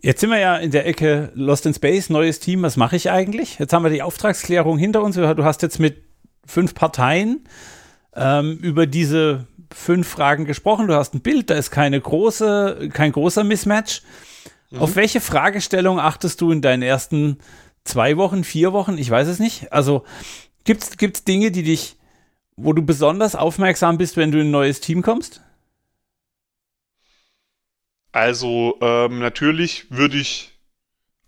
[0.00, 3.10] Jetzt sind wir ja in der Ecke Lost in Space, neues Team, was mache ich
[3.10, 3.58] eigentlich?
[3.58, 5.16] Jetzt haben wir die Auftragsklärung hinter uns.
[5.16, 6.04] Du hast jetzt mit
[6.46, 7.48] fünf Parteien
[8.14, 10.86] ähm, über diese fünf Fragen gesprochen.
[10.86, 14.02] Du hast ein Bild, da ist keine große, kein großer Mismatch.
[14.70, 14.78] Mhm.
[14.78, 17.38] Auf welche Fragestellung achtest du in deinen ersten
[17.84, 18.98] zwei Wochen, vier Wochen?
[18.98, 19.72] Ich weiß es nicht.
[19.72, 20.04] Also
[20.66, 21.96] gibt es Dinge, die dich,
[22.56, 25.40] wo du besonders aufmerksam bist, wenn du in ein neues Team kommst?
[28.12, 30.52] Also ähm, natürlich würde ich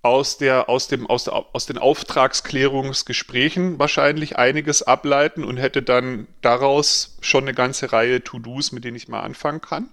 [0.03, 6.27] aus, der, aus, dem, aus, der, aus den Auftragsklärungsgesprächen wahrscheinlich einiges ableiten und hätte dann
[6.40, 9.92] daraus schon eine ganze Reihe To-Dos, mit denen ich mal anfangen kann.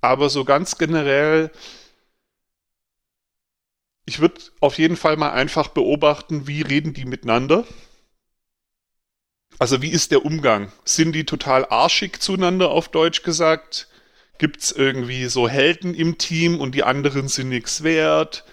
[0.00, 1.50] Aber so ganz generell,
[4.06, 7.64] ich würde auf jeden Fall mal einfach beobachten, wie reden die miteinander.
[9.58, 10.70] Also wie ist der Umgang?
[10.84, 13.88] Sind die total arschig zueinander, auf Deutsch gesagt?
[14.38, 18.44] Gibt es irgendwie so Helden im Team und die anderen sind nichts wert?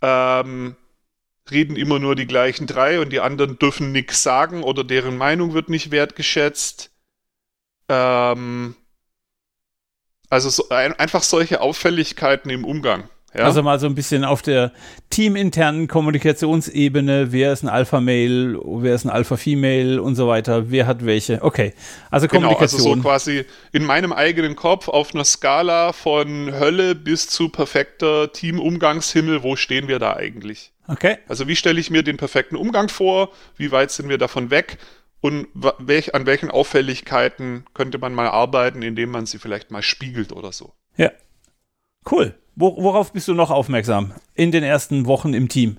[0.00, 0.76] Ähm,
[1.50, 5.52] reden immer nur die gleichen drei und die anderen dürfen nichts sagen oder deren Meinung
[5.52, 6.90] wird nicht wertgeschätzt.
[7.88, 8.74] Ähm,
[10.30, 13.08] also so, ein, einfach solche Auffälligkeiten im Umgang.
[13.34, 13.44] Ja?
[13.44, 14.72] Also mal so ein bisschen auf der
[15.10, 21.04] teaminternen Kommunikationsebene, wer ist ein Alpha-Mail, wer ist ein Alpha-Female und so weiter, wer hat
[21.04, 21.42] welche.
[21.42, 21.74] Okay,
[22.10, 22.80] also Kommunikation.
[22.80, 27.50] Genau, also so quasi in meinem eigenen Kopf auf einer Skala von Hölle bis zu
[27.50, 30.72] perfekter Teamumgangshimmel, wo stehen wir da eigentlich?
[30.86, 31.18] Okay.
[31.28, 33.30] Also wie stelle ich mir den perfekten Umgang vor?
[33.56, 34.78] Wie weit sind wir davon weg?
[35.20, 40.32] Und welch, an welchen Auffälligkeiten könnte man mal arbeiten, indem man sie vielleicht mal spiegelt
[40.32, 40.72] oder so?
[40.96, 41.10] Ja.
[42.10, 42.34] Cool.
[42.56, 45.78] Worauf bist du noch aufmerksam in den ersten Wochen im Team?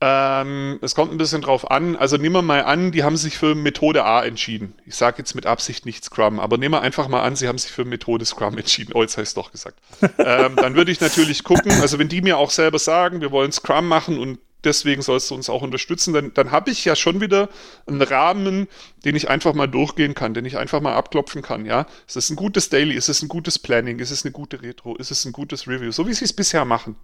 [0.00, 1.96] Ähm, es kommt ein bisschen drauf an.
[1.96, 4.74] Also nehmen wir mal an, die haben sich für Methode A entschieden.
[4.84, 7.58] Ich sage jetzt mit Absicht nicht Scrum, aber nehmen wir einfach mal an, sie haben
[7.58, 8.92] sich für Methode Scrum entschieden.
[8.94, 9.78] Oh, jetzt habe ich es doch gesagt.
[10.18, 13.52] ähm, dann würde ich natürlich gucken, also wenn die mir auch selber sagen, wir wollen
[13.52, 17.20] Scrum machen und deswegen sollst du uns auch unterstützen, dann, dann habe ich ja schon
[17.20, 17.48] wieder
[17.86, 18.68] einen Rahmen,
[19.04, 21.86] den ich einfach mal durchgehen kann, den ich einfach mal abklopfen kann, ja.
[22.06, 24.96] Ist es ein gutes Daily, ist es ein gutes Planning, ist es eine gute Retro,
[24.96, 26.96] ist es ein gutes Review, so wie sie es bisher machen.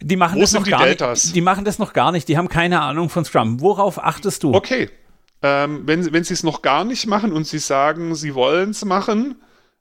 [0.00, 1.24] Die machen Wo das noch gar Deltas?
[1.24, 1.36] nicht.
[1.36, 3.60] Die machen das noch gar nicht, die haben keine Ahnung von Scrum.
[3.60, 4.54] Worauf achtest du?
[4.54, 4.90] Okay.
[5.42, 8.84] Ähm, wenn, wenn sie es noch gar nicht machen und sie sagen, sie wollen es
[8.84, 9.36] machen,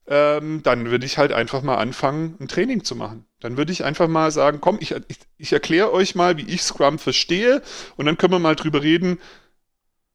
[0.07, 3.25] ähm, dann würde ich halt einfach mal anfangen, ein Training zu machen.
[3.39, 6.63] Dann würde ich einfach mal sagen, komm, ich, ich, ich erkläre euch mal, wie ich
[6.63, 7.61] Scrum verstehe
[7.95, 9.19] und dann können wir mal drüber reden,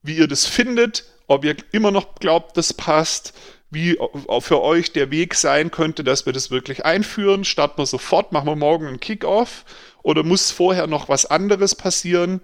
[0.03, 3.35] wie ihr das findet, ob ihr immer noch glaubt, das passt,
[3.71, 3.99] wie
[4.41, 7.45] für euch der Weg sein könnte, dass wir das wirklich einführen.
[7.45, 9.65] Starten wir sofort, machen wir morgen einen Kickoff
[10.03, 12.41] oder muss vorher noch was anderes passieren?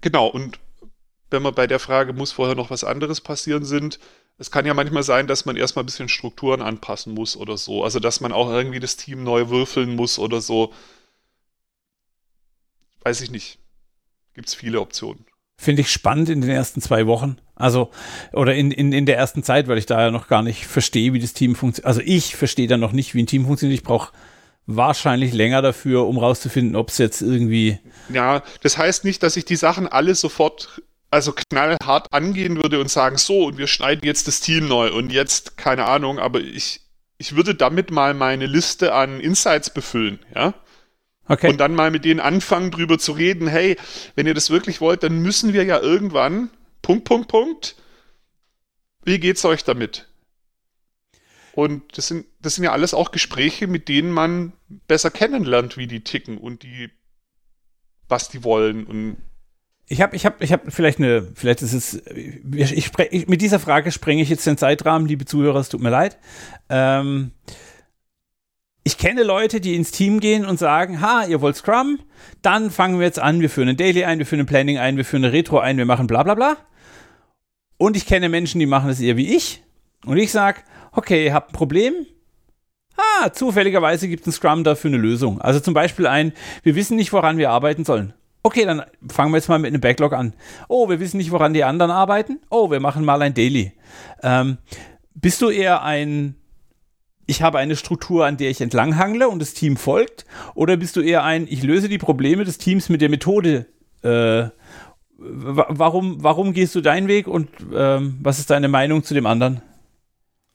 [0.00, 0.58] Genau, und
[1.30, 3.98] wenn wir bei der Frage, muss vorher noch was anderes passieren sind,
[4.38, 7.84] es kann ja manchmal sein, dass man erstmal ein bisschen Strukturen anpassen muss oder so.
[7.84, 10.72] Also, dass man auch irgendwie das Team neu würfeln muss oder so.
[13.02, 13.58] Weiß ich nicht.
[14.34, 15.26] Gibt es viele Optionen.
[15.58, 17.36] Finde ich spannend in den ersten zwei Wochen.
[17.54, 17.90] Also,
[18.32, 21.12] oder in, in, in der ersten Zeit, weil ich da ja noch gar nicht verstehe,
[21.12, 21.86] wie das Team funktioniert.
[21.86, 23.80] Also, ich verstehe da noch nicht, wie ein Team funktioniert.
[23.80, 24.12] Ich brauche
[24.66, 27.78] wahrscheinlich länger dafür, um rauszufinden, ob es jetzt irgendwie.
[28.12, 32.90] Ja, das heißt nicht, dass ich die Sachen alle sofort also knallhart angehen würde und
[32.90, 36.80] sagen, so, und wir schneiden jetzt das Team neu und jetzt, keine Ahnung, aber ich,
[37.18, 40.54] ich würde damit mal meine Liste an Insights befüllen, ja.
[41.28, 41.50] Okay.
[41.50, 43.76] Und dann mal mit denen anfangen, drüber zu reden, hey,
[44.16, 47.76] wenn ihr das wirklich wollt, dann müssen wir ja irgendwann, Punkt, Punkt, Punkt,
[49.04, 50.08] wie geht's euch damit?
[51.52, 54.54] Und das sind, das sind ja alles auch Gespräche, mit denen man
[54.88, 56.90] besser kennenlernt, wie die ticken und die,
[58.08, 59.18] was die wollen und
[59.88, 62.02] ich habe ich hab, ich hab vielleicht eine, vielleicht ist es,
[62.54, 65.90] ich, ich, mit dieser Frage sprenge ich jetzt den Zeitrahmen, liebe Zuhörer, es tut mir
[65.90, 66.18] leid.
[66.68, 67.32] Ähm,
[68.84, 72.00] ich kenne Leute, die ins Team gehen und sagen, ha, ihr wollt Scrum,
[72.40, 74.96] dann fangen wir jetzt an, wir führen ein Daily ein, wir führen ein Planning ein,
[74.96, 76.56] wir führen eine Retro ein, wir machen bla bla bla.
[77.76, 79.62] Und ich kenne Menschen, die machen das eher wie ich.
[80.04, 80.60] Und ich sage,
[80.92, 82.06] okay, ihr habt ein Problem,
[82.96, 85.40] Ah, zufälligerweise gibt es ein Scrum dafür eine Lösung.
[85.40, 88.12] Also zum Beispiel ein, wir wissen nicht, woran wir arbeiten sollen.
[88.44, 90.34] Okay, dann fangen wir jetzt mal mit einem Backlog an.
[90.68, 92.40] Oh, wir wissen nicht, woran die anderen arbeiten.
[92.50, 93.72] Oh, wir machen mal ein Daily.
[94.22, 94.58] Ähm,
[95.14, 96.34] bist du eher ein,
[97.26, 100.24] ich habe eine Struktur, an der ich entlanghangle und das Team folgt?
[100.54, 103.66] Oder bist du eher ein, ich löse die Probleme des Teams mit der Methode?
[104.02, 104.48] Äh,
[105.18, 109.62] warum, warum gehst du deinen Weg und ähm, was ist deine Meinung zu dem anderen?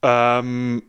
[0.02, 0.82] Ähm,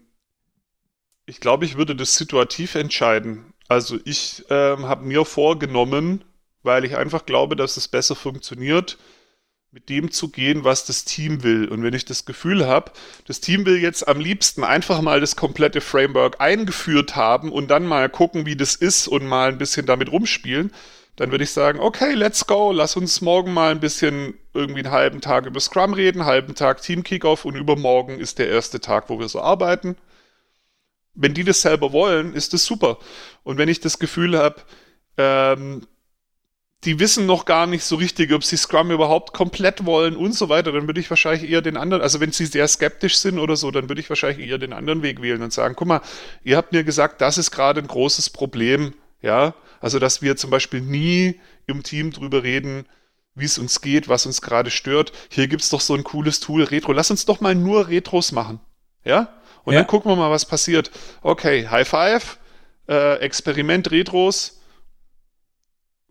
[1.26, 3.54] ich glaube, ich würde das situativ entscheiden.
[3.70, 6.26] Also ich ähm, habe mir vorgenommen,
[6.64, 8.98] weil ich einfach glaube, dass es besser funktioniert,
[9.72, 11.68] mit dem zu gehen, was das Team will.
[11.68, 12.92] Und wenn ich das Gefühl habe,
[13.28, 17.86] das Team will jetzt am liebsten einfach mal das komplette Framework eingeführt haben und dann
[17.86, 20.74] mal gucken, wie das ist und mal ein bisschen damit rumspielen,
[21.16, 24.92] dann würde ich sagen, okay, let's go, lass uns morgen mal ein bisschen irgendwie einen
[24.92, 29.10] halben Tag über Scrum reden, halben Tag Team Kickoff und übermorgen ist der erste Tag,
[29.10, 29.98] wo wir so arbeiten.
[31.14, 32.98] Wenn die das selber wollen, ist das super.
[33.44, 34.62] Und wenn ich das Gefühl habe,
[35.18, 35.86] ähm,
[36.86, 40.48] die wissen noch gar nicht so richtig, ob sie Scrum überhaupt komplett wollen und so
[40.48, 43.58] weiter, dann würde ich wahrscheinlich eher den anderen, also wenn sie sehr skeptisch sind oder
[43.58, 46.02] so, dann würde ich wahrscheinlich eher den anderen Weg wählen und sagen, guck mal,
[46.44, 50.50] ihr habt mir gesagt, das ist gerade ein großes Problem, ja, also, dass wir zum
[50.50, 52.86] Beispiel nie im Team drüber reden,
[53.36, 55.14] wie es uns geht, was uns gerade stört.
[55.30, 56.92] Hier gibt's doch so ein cooles Tool, Retro.
[56.92, 58.60] Lass uns doch mal nur Retros machen.
[59.06, 59.30] Ja?
[59.64, 59.80] Und ja.
[59.80, 60.92] dann gucken wir mal, was passiert.
[61.22, 62.38] Okay, High Five,
[62.90, 64.59] äh, Experiment Retros.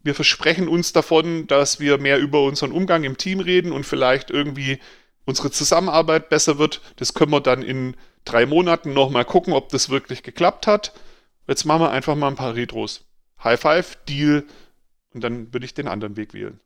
[0.09, 4.31] Wir versprechen uns davon, dass wir mehr über unseren Umgang im Team reden und vielleicht
[4.31, 4.79] irgendwie
[5.27, 6.81] unsere Zusammenarbeit besser wird.
[6.97, 7.95] Das können wir dann in
[8.25, 10.95] drei Monaten nochmal gucken, ob das wirklich geklappt hat.
[11.47, 13.05] Jetzt machen wir einfach mal ein paar Retros.
[13.45, 14.45] High Five, Deal
[15.13, 16.59] und dann würde ich den anderen Weg wählen.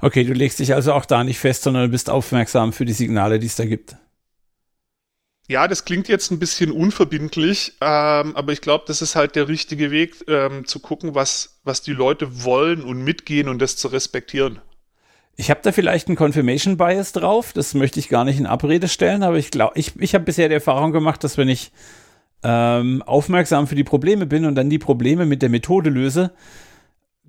[0.00, 3.38] Okay, du legst dich also auch da nicht fest, sondern bist aufmerksam für die Signale,
[3.38, 3.96] die es da gibt.
[5.48, 9.46] Ja, das klingt jetzt ein bisschen unverbindlich, ähm, aber ich glaube, das ist halt der
[9.46, 13.88] richtige Weg, ähm, zu gucken, was, was die Leute wollen und mitgehen und das zu
[13.88, 14.60] respektieren.
[15.36, 18.88] Ich habe da vielleicht einen Confirmation Bias drauf, das möchte ich gar nicht in Abrede
[18.88, 21.70] stellen, aber ich glaube, ich, ich habe bisher die Erfahrung gemacht, dass wenn ich
[22.42, 26.32] ähm, aufmerksam für die Probleme bin und dann die Probleme mit der Methode löse,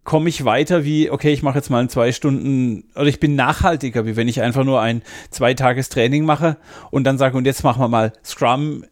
[0.08, 3.36] komme ich weiter wie, okay, ich mache jetzt mal ein zwei Stunden, oder ich bin
[3.36, 6.56] nachhaltiger, wie wenn ich einfach nur ein zwei Tages Training mache
[6.92, 8.86] und dann sage, und jetzt machen wir mal Scrum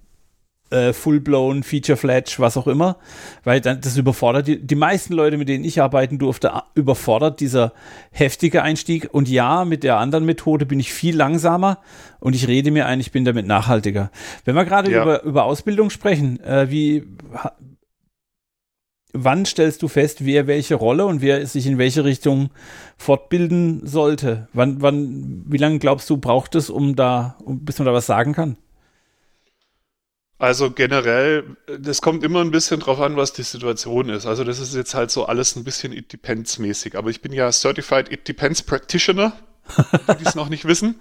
[0.72, 2.98] äh, Full-blown, Feature-Fledge, was auch immer,
[3.46, 7.72] weil dann das überfordert die, die meisten Leute, mit denen ich arbeiten durfte, überfordert dieser
[8.12, 9.08] heftige Einstieg.
[9.14, 11.78] Und ja, mit der anderen Methode bin ich viel langsamer
[12.20, 14.12] und ich rede mir ein, ich bin damit nachhaltiger.
[14.44, 15.02] Wenn wir gerade ja.
[15.02, 17.06] über, über Ausbildung sprechen, äh, wie
[19.16, 22.50] wann stellst du fest, wer welche Rolle und wer sich in welche Richtung
[22.98, 24.48] fortbilden sollte?
[24.54, 28.34] Wann, wann, wie lange glaubst du, braucht es, um da, bis man da was sagen
[28.34, 28.58] kann?
[30.38, 34.26] Also generell, das kommt immer ein bisschen drauf an, was die Situation ist.
[34.26, 36.98] Also das ist jetzt halt so alles ein bisschen It Depends mäßig.
[36.98, 39.32] Aber ich bin ja Certified It Depends Practitioner,
[40.20, 41.00] die es noch nicht wissen.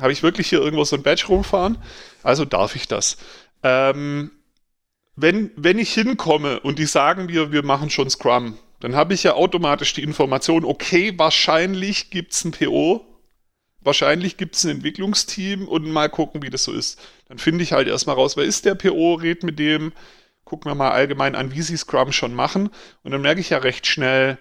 [0.00, 1.76] Habe ich wirklich hier irgendwo so ein Badge rumfahren?
[2.22, 3.18] Also darf ich das.
[3.62, 4.30] Ähm,
[5.16, 9.22] wenn, wenn ich hinkomme und die sagen mir, wir machen schon Scrum, dann habe ich
[9.22, 13.06] ja automatisch die Information, okay, wahrscheinlich gibt es ein PO
[13.84, 17.00] wahrscheinlich gibt es ein Entwicklungsteam und mal gucken, wie das so ist.
[17.28, 19.92] Dann finde ich halt erstmal raus, wer ist der PO, red mit dem,
[20.44, 22.70] gucken wir mal allgemein an, wie sie Scrum schon machen.
[23.02, 24.38] Und dann merke ich ja recht schnell,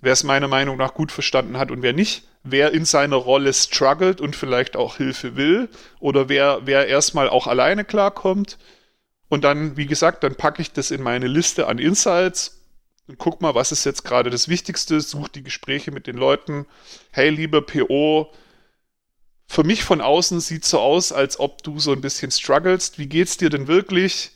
[0.00, 3.52] wer es meiner Meinung nach gut verstanden hat und wer nicht, wer in seiner Rolle
[3.54, 8.58] struggelt und vielleicht auch Hilfe will oder wer, wer erstmal auch alleine klarkommt.
[9.28, 12.60] Und dann, wie gesagt, dann packe ich das in meine Liste an Insights
[13.06, 16.66] und guck mal, was ist jetzt gerade das Wichtigste, such die Gespräche mit den Leuten.
[17.10, 18.32] Hey, lieber PO,
[19.46, 22.98] für mich von außen sieht so aus, als ob du so ein bisschen strugglest.
[22.98, 24.32] Wie geht's dir denn wirklich?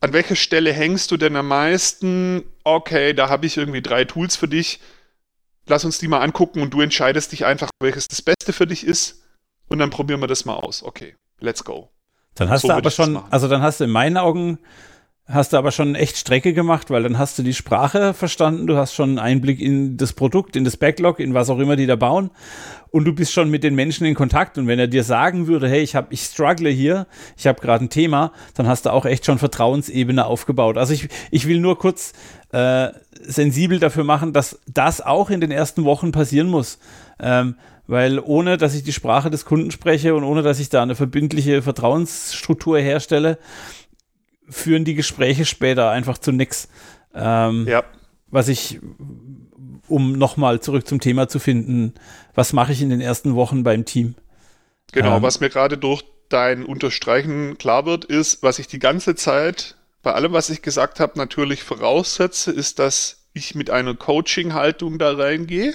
[0.00, 2.44] An welcher Stelle hängst du denn am meisten?
[2.62, 4.80] Okay, da habe ich irgendwie drei Tools für dich.
[5.66, 8.84] Lass uns die mal angucken und du entscheidest dich einfach, welches das Beste für dich
[8.84, 9.22] ist.
[9.68, 10.84] Und dann probieren wir das mal aus.
[10.84, 11.90] Okay, let's go.
[12.36, 14.58] Dann hast so du aber schon, also dann hast du in meinen Augen
[15.28, 18.76] hast du aber schon echt Strecke gemacht, weil dann hast du die Sprache verstanden, du
[18.76, 21.86] hast schon einen Einblick in das Produkt, in das Backlog, in was auch immer die
[21.86, 22.30] da bauen
[22.90, 25.68] und du bist schon mit den Menschen in Kontakt und wenn er dir sagen würde,
[25.68, 29.04] hey, ich habe ich struggle hier, ich habe gerade ein Thema, dann hast du auch
[29.04, 30.78] echt schon Vertrauensebene aufgebaut.
[30.78, 32.12] Also ich ich will nur kurz
[32.52, 32.90] äh,
[33.20, 36.78] sensibel dafür machen, dass das auch in den ersten Wochen passieren muss.
[37.18, 37.56] Ähm,
[37.86, 40.94] weil ohne, dass ich die Sprache des Kunden spreche und ohne, dass ich da eine
[40.94, 43.38] verbindliche Vertrauensstruktur herstelle,
[44.48, 46.68] führen die Gespräche später einfach zu nix.
[47.14, 47.84] Ähm, ja.
[48.28, 48.80] Was ich,
[49.88, 51.94] um nochmal zurück zum Thema zu finden,
[52.34, 54.14] was mache ich in den ersten Wochen beim Team?
[54.92, 59.14] Genau, ähm, was mir gerade durch dein Unterstreichen klar wird, ist, was ich die ganze
[59.14, 64.98] Zeit bei allem, was ich gesagt habe, natürlich voraussetze, ist, dass ich mit einer Coaching-Haltung
[64.98, 65.74] da reingehe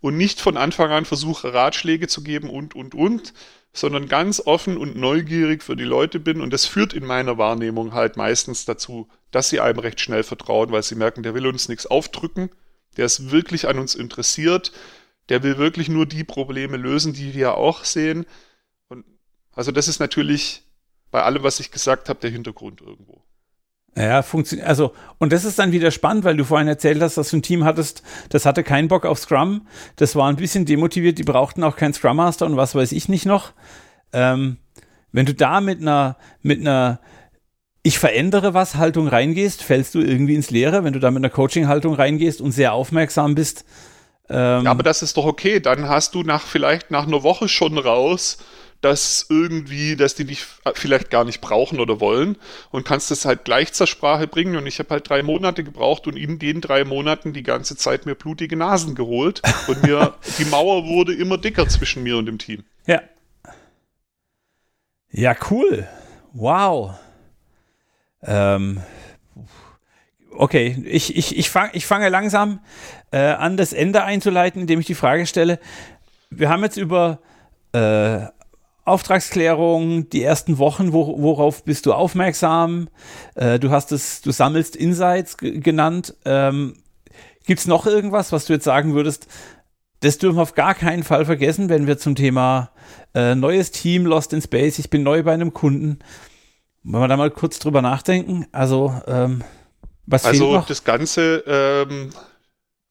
[0.00, 3.34] und nicht von Anfang an versuche, Ratschläge zu geben und, und, und,
[3.72, 6.40] sondern ganz offen und neugierig für die Leute bin.
[6.40, 10.72] Und das führt in meiner Wahrnehmung halt meistens dazu, dass sie einem recht schnell vertrauen,
[10.72, 12.50] weil sie merken, der will uns nichts aufdrücken,
[12.96, 14.72] der ist wirklich an uns interessiert,
[15.28, 18.26] der will wirklich nur die Probleme lösen, die wir auch sehen.
[18.88, 19.04] Und
[19.52, 20.64] also das ist natürlich
[21.12, 23.22] bei allem, was ich gesagt habe, der Hintergrund irgendwo.
[23.96, 24.68] Ja, funktioniert.
[24.68, 27.42] Also, und das ist dann wieder spannend, weil du vorhin erzählt hast, dass du ein
[27.42, 29.66] Team hattest, das hatte keinen Bock auf Scrum.
[29.96, 33.08] Das war ein bisschen demotiviert, die brauchten auch keinen Scrum Master und was weiß ich
[33.08, 33.52] nicht noch.
[34.12, 34.58] Ähm,
[35.12, 37.00] wenn du da mit einer, mit einer
[37.82, 40.84] ich verändere was Haltung reingehst, fällst du irgendwie ins Leere.
[40.84, 43.64] Wenn du da mit einer Coaching-Haltung reingehst und sehr aufmerksam bist,
[44.28, 45.58] ähm, ja, aber das ist doch okay.
[45.58, 48.38] Dann hast du nach vielleicht nach einer Woche schon raus,
[48.80, 52.36] dass irgendwie, dass die dich vielleicht gar nicht brauchen oder wollen
[52.70, 54.56] und kannst es halt gleich zur Sprache bringen.
[54.56, 58.06] Und ich habe halt drei Monate gebraucht und in den drei Monaten die ganze Zeit
[58.06, 62.38] mir blutige Nasen geholt und mir die Mauer wurde immer dicker zwischen mir und dem
[62.38, 62.64] Team.
[62.86, 63.02] Ja.
[65.10, 65.86] Ja, cool.
[66.32, 66.94] Wow.
[68.22, 68.80] Ähm,
[70.30, 72.60] okay, ich, ich, ich, fang, ich fange langsam
[73.10, 75.58] äh, an, das Ende einzuleiten, indem ich die Frage stelle.
[76.30, 77.18] Wir haben jetzt über
[77.72, 78.26] äh,
[78.90, 82.88] Auftragsklärung, die ersten Wochen, wo, worauf bist du aufmerksam?
[83.34, 86.14] Äh, du hast es, du sammelst Insights genannt.
[86.24, 86.74] Ähm,
[87.46, 89.26] Gibt es noch irgendwas, was du jetzt sagen würdest?
[90.00, 92.70] Das dürfen wir auf gar keinen Fall vergessen, wenn wir zum Thema
[93.14, 95.98] äh, neues Team, Lost in Space, ich bin neu bei einem Kunden.
[96.82, 98.46] Wollen wir da mal kurz drüber nachdenken?
[98.52, 99.42] Also, ähm,
[100.06, 102.10] was Also das Ganze, ähm,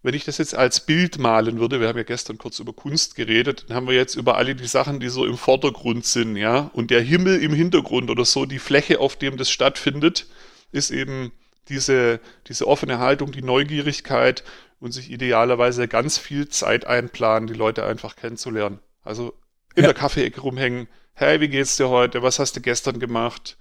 [0.02, 3.16] wenn ich das jetzt als Bild malen würde, wir haben ja gestern kurz über Kunst
[3.16, 6.72] geredet, dann haben wir jetzt über alle die Sachen, die so im Vordergrund sind, ja,
[6.74, 10.28] und der Himmel im Hintergrund oder so, die Fläche, auf dem das stattfindet,
[10.72, 11.32] ist eben
[11.68, 14.44] diese, diese offene Haltung, die Neugierigkeit
[14.80, 18.80] und sich idealerweise ganz viel Zeit einplanen, die Leute einfach kennenzulernen.
[19.04, 19.34] Also
[19.76, 19.90] in ja.
[19.90, 22.24] der Kaffeeecke rumhängen, hey, wie geht's dir heute?
[22.24, 23.58] Was hast du gestern gemacht?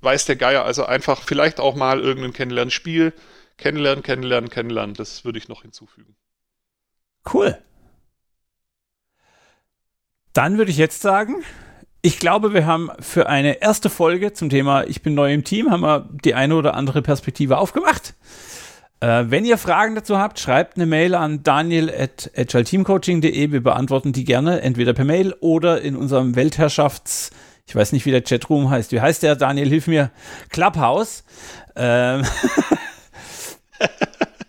[0.00, 3.12] weiß der Geier, also einfach vielleicht auch mal irgendein Kennenlernspiel.
[3.60, 4.94] Kennenlernen, kennenlernen, kennenlernen.
[4.94, 6.16] Das würde ich noch hinzufügen.
[7.32, 7.56] Cool.
[10.32, 11.42] Dann würde ich jetzt sagen,
[12.00, 15.70] ich glaube, wir haben für eine erste Folge zum Thema Ich bin neu im Team,
[15.70, 18.14] haben wir die eine oder andere Perspektive aufgemacht.
[19.00, 23.52] Äh, wenn ihr Fragen dazu habt, schreibt eine Mail an daniel.agileteamcoaching.de.
[23.52, 27.30] Wir beantworten die gerne, entweder per Mail oder in unserem Weltherrschafts-
[27.66, 28.90] ich weiß nicht, wie der Chatroom heißt.
[28.90, 29.36] Wie heißt der?
[29.36, 30.10] Daniel, hilf mir.
[30.48, 31.22] Clubhouse.
[31.76, 32.24] Ähm,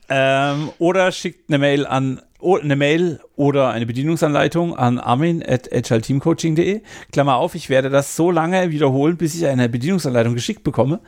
[0.09, 6.81] ähm, oder schickt eine Mail an eine Mail oder eine Bedienungsanleitung an armin at agileteamcoaching.de.
[7.11, 11.01] Klammer auf, ich werde das so lange wiederholen, bis ich eine Bedienungsanleitung geschickt bekomme,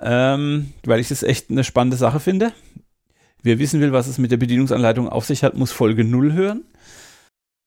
[0.00, 2.52] ähm, weil ich das echt eine spannende Sache finde.
[3.42, 6.64] Wer wissen will, was es mit der Bedienungsanleitung auf sich hat, muss Folge 0 hören.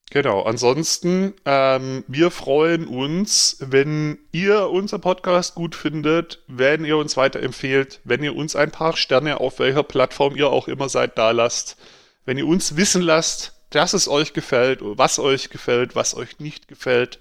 [0.10, 7.18] Genau, ansonsten, ähm, wir freuen uns, wenn ihr unser Podcast gut findet, wenn ihr uns
[7.18, 11.32] weiterempfehlt, wenn ihr uns ein paar Sterne auf welcher Plattform ihr auch immer seid da
[11.32, 11.76] lasst,
[12.24, 16.70] wenn ihr uns wissen lasst, dass es euch gefällt, was euch gefällt, was euch nicht
[16.70, 17.20] gefällt.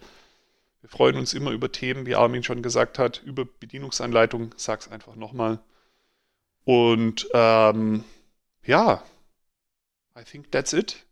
[0.80, 5.16] Wir freuen uns immer über Themen, wie Armin schon gesagt hat, über Bedienungsanleitungen, sag's einfach
[5.16, 5.59] nochmal.
[6.64, 8.05] Und ähm,
[8.64, 9.03] ja,
[10.16, 11.06] I think that's it.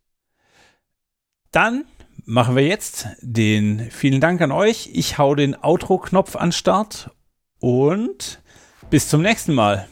[1.54, 1.84] Dann
[2.24, 4.90] machen wir jetzt den vielen Dank an euch.
[4.92, 7.12] Ich hau den Outro-Knopf an Start
[7.60, 8.42] und
[8.90, 9.86] bis zum nächsten Mal.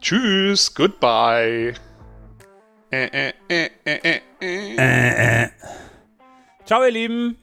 [0.00, 1.74] Tschüss, goodbye.
[2.90, 5.48] Äh, äh, äh, äh, äh.
[6.64, 7.41] Ciao, ihr Lieben.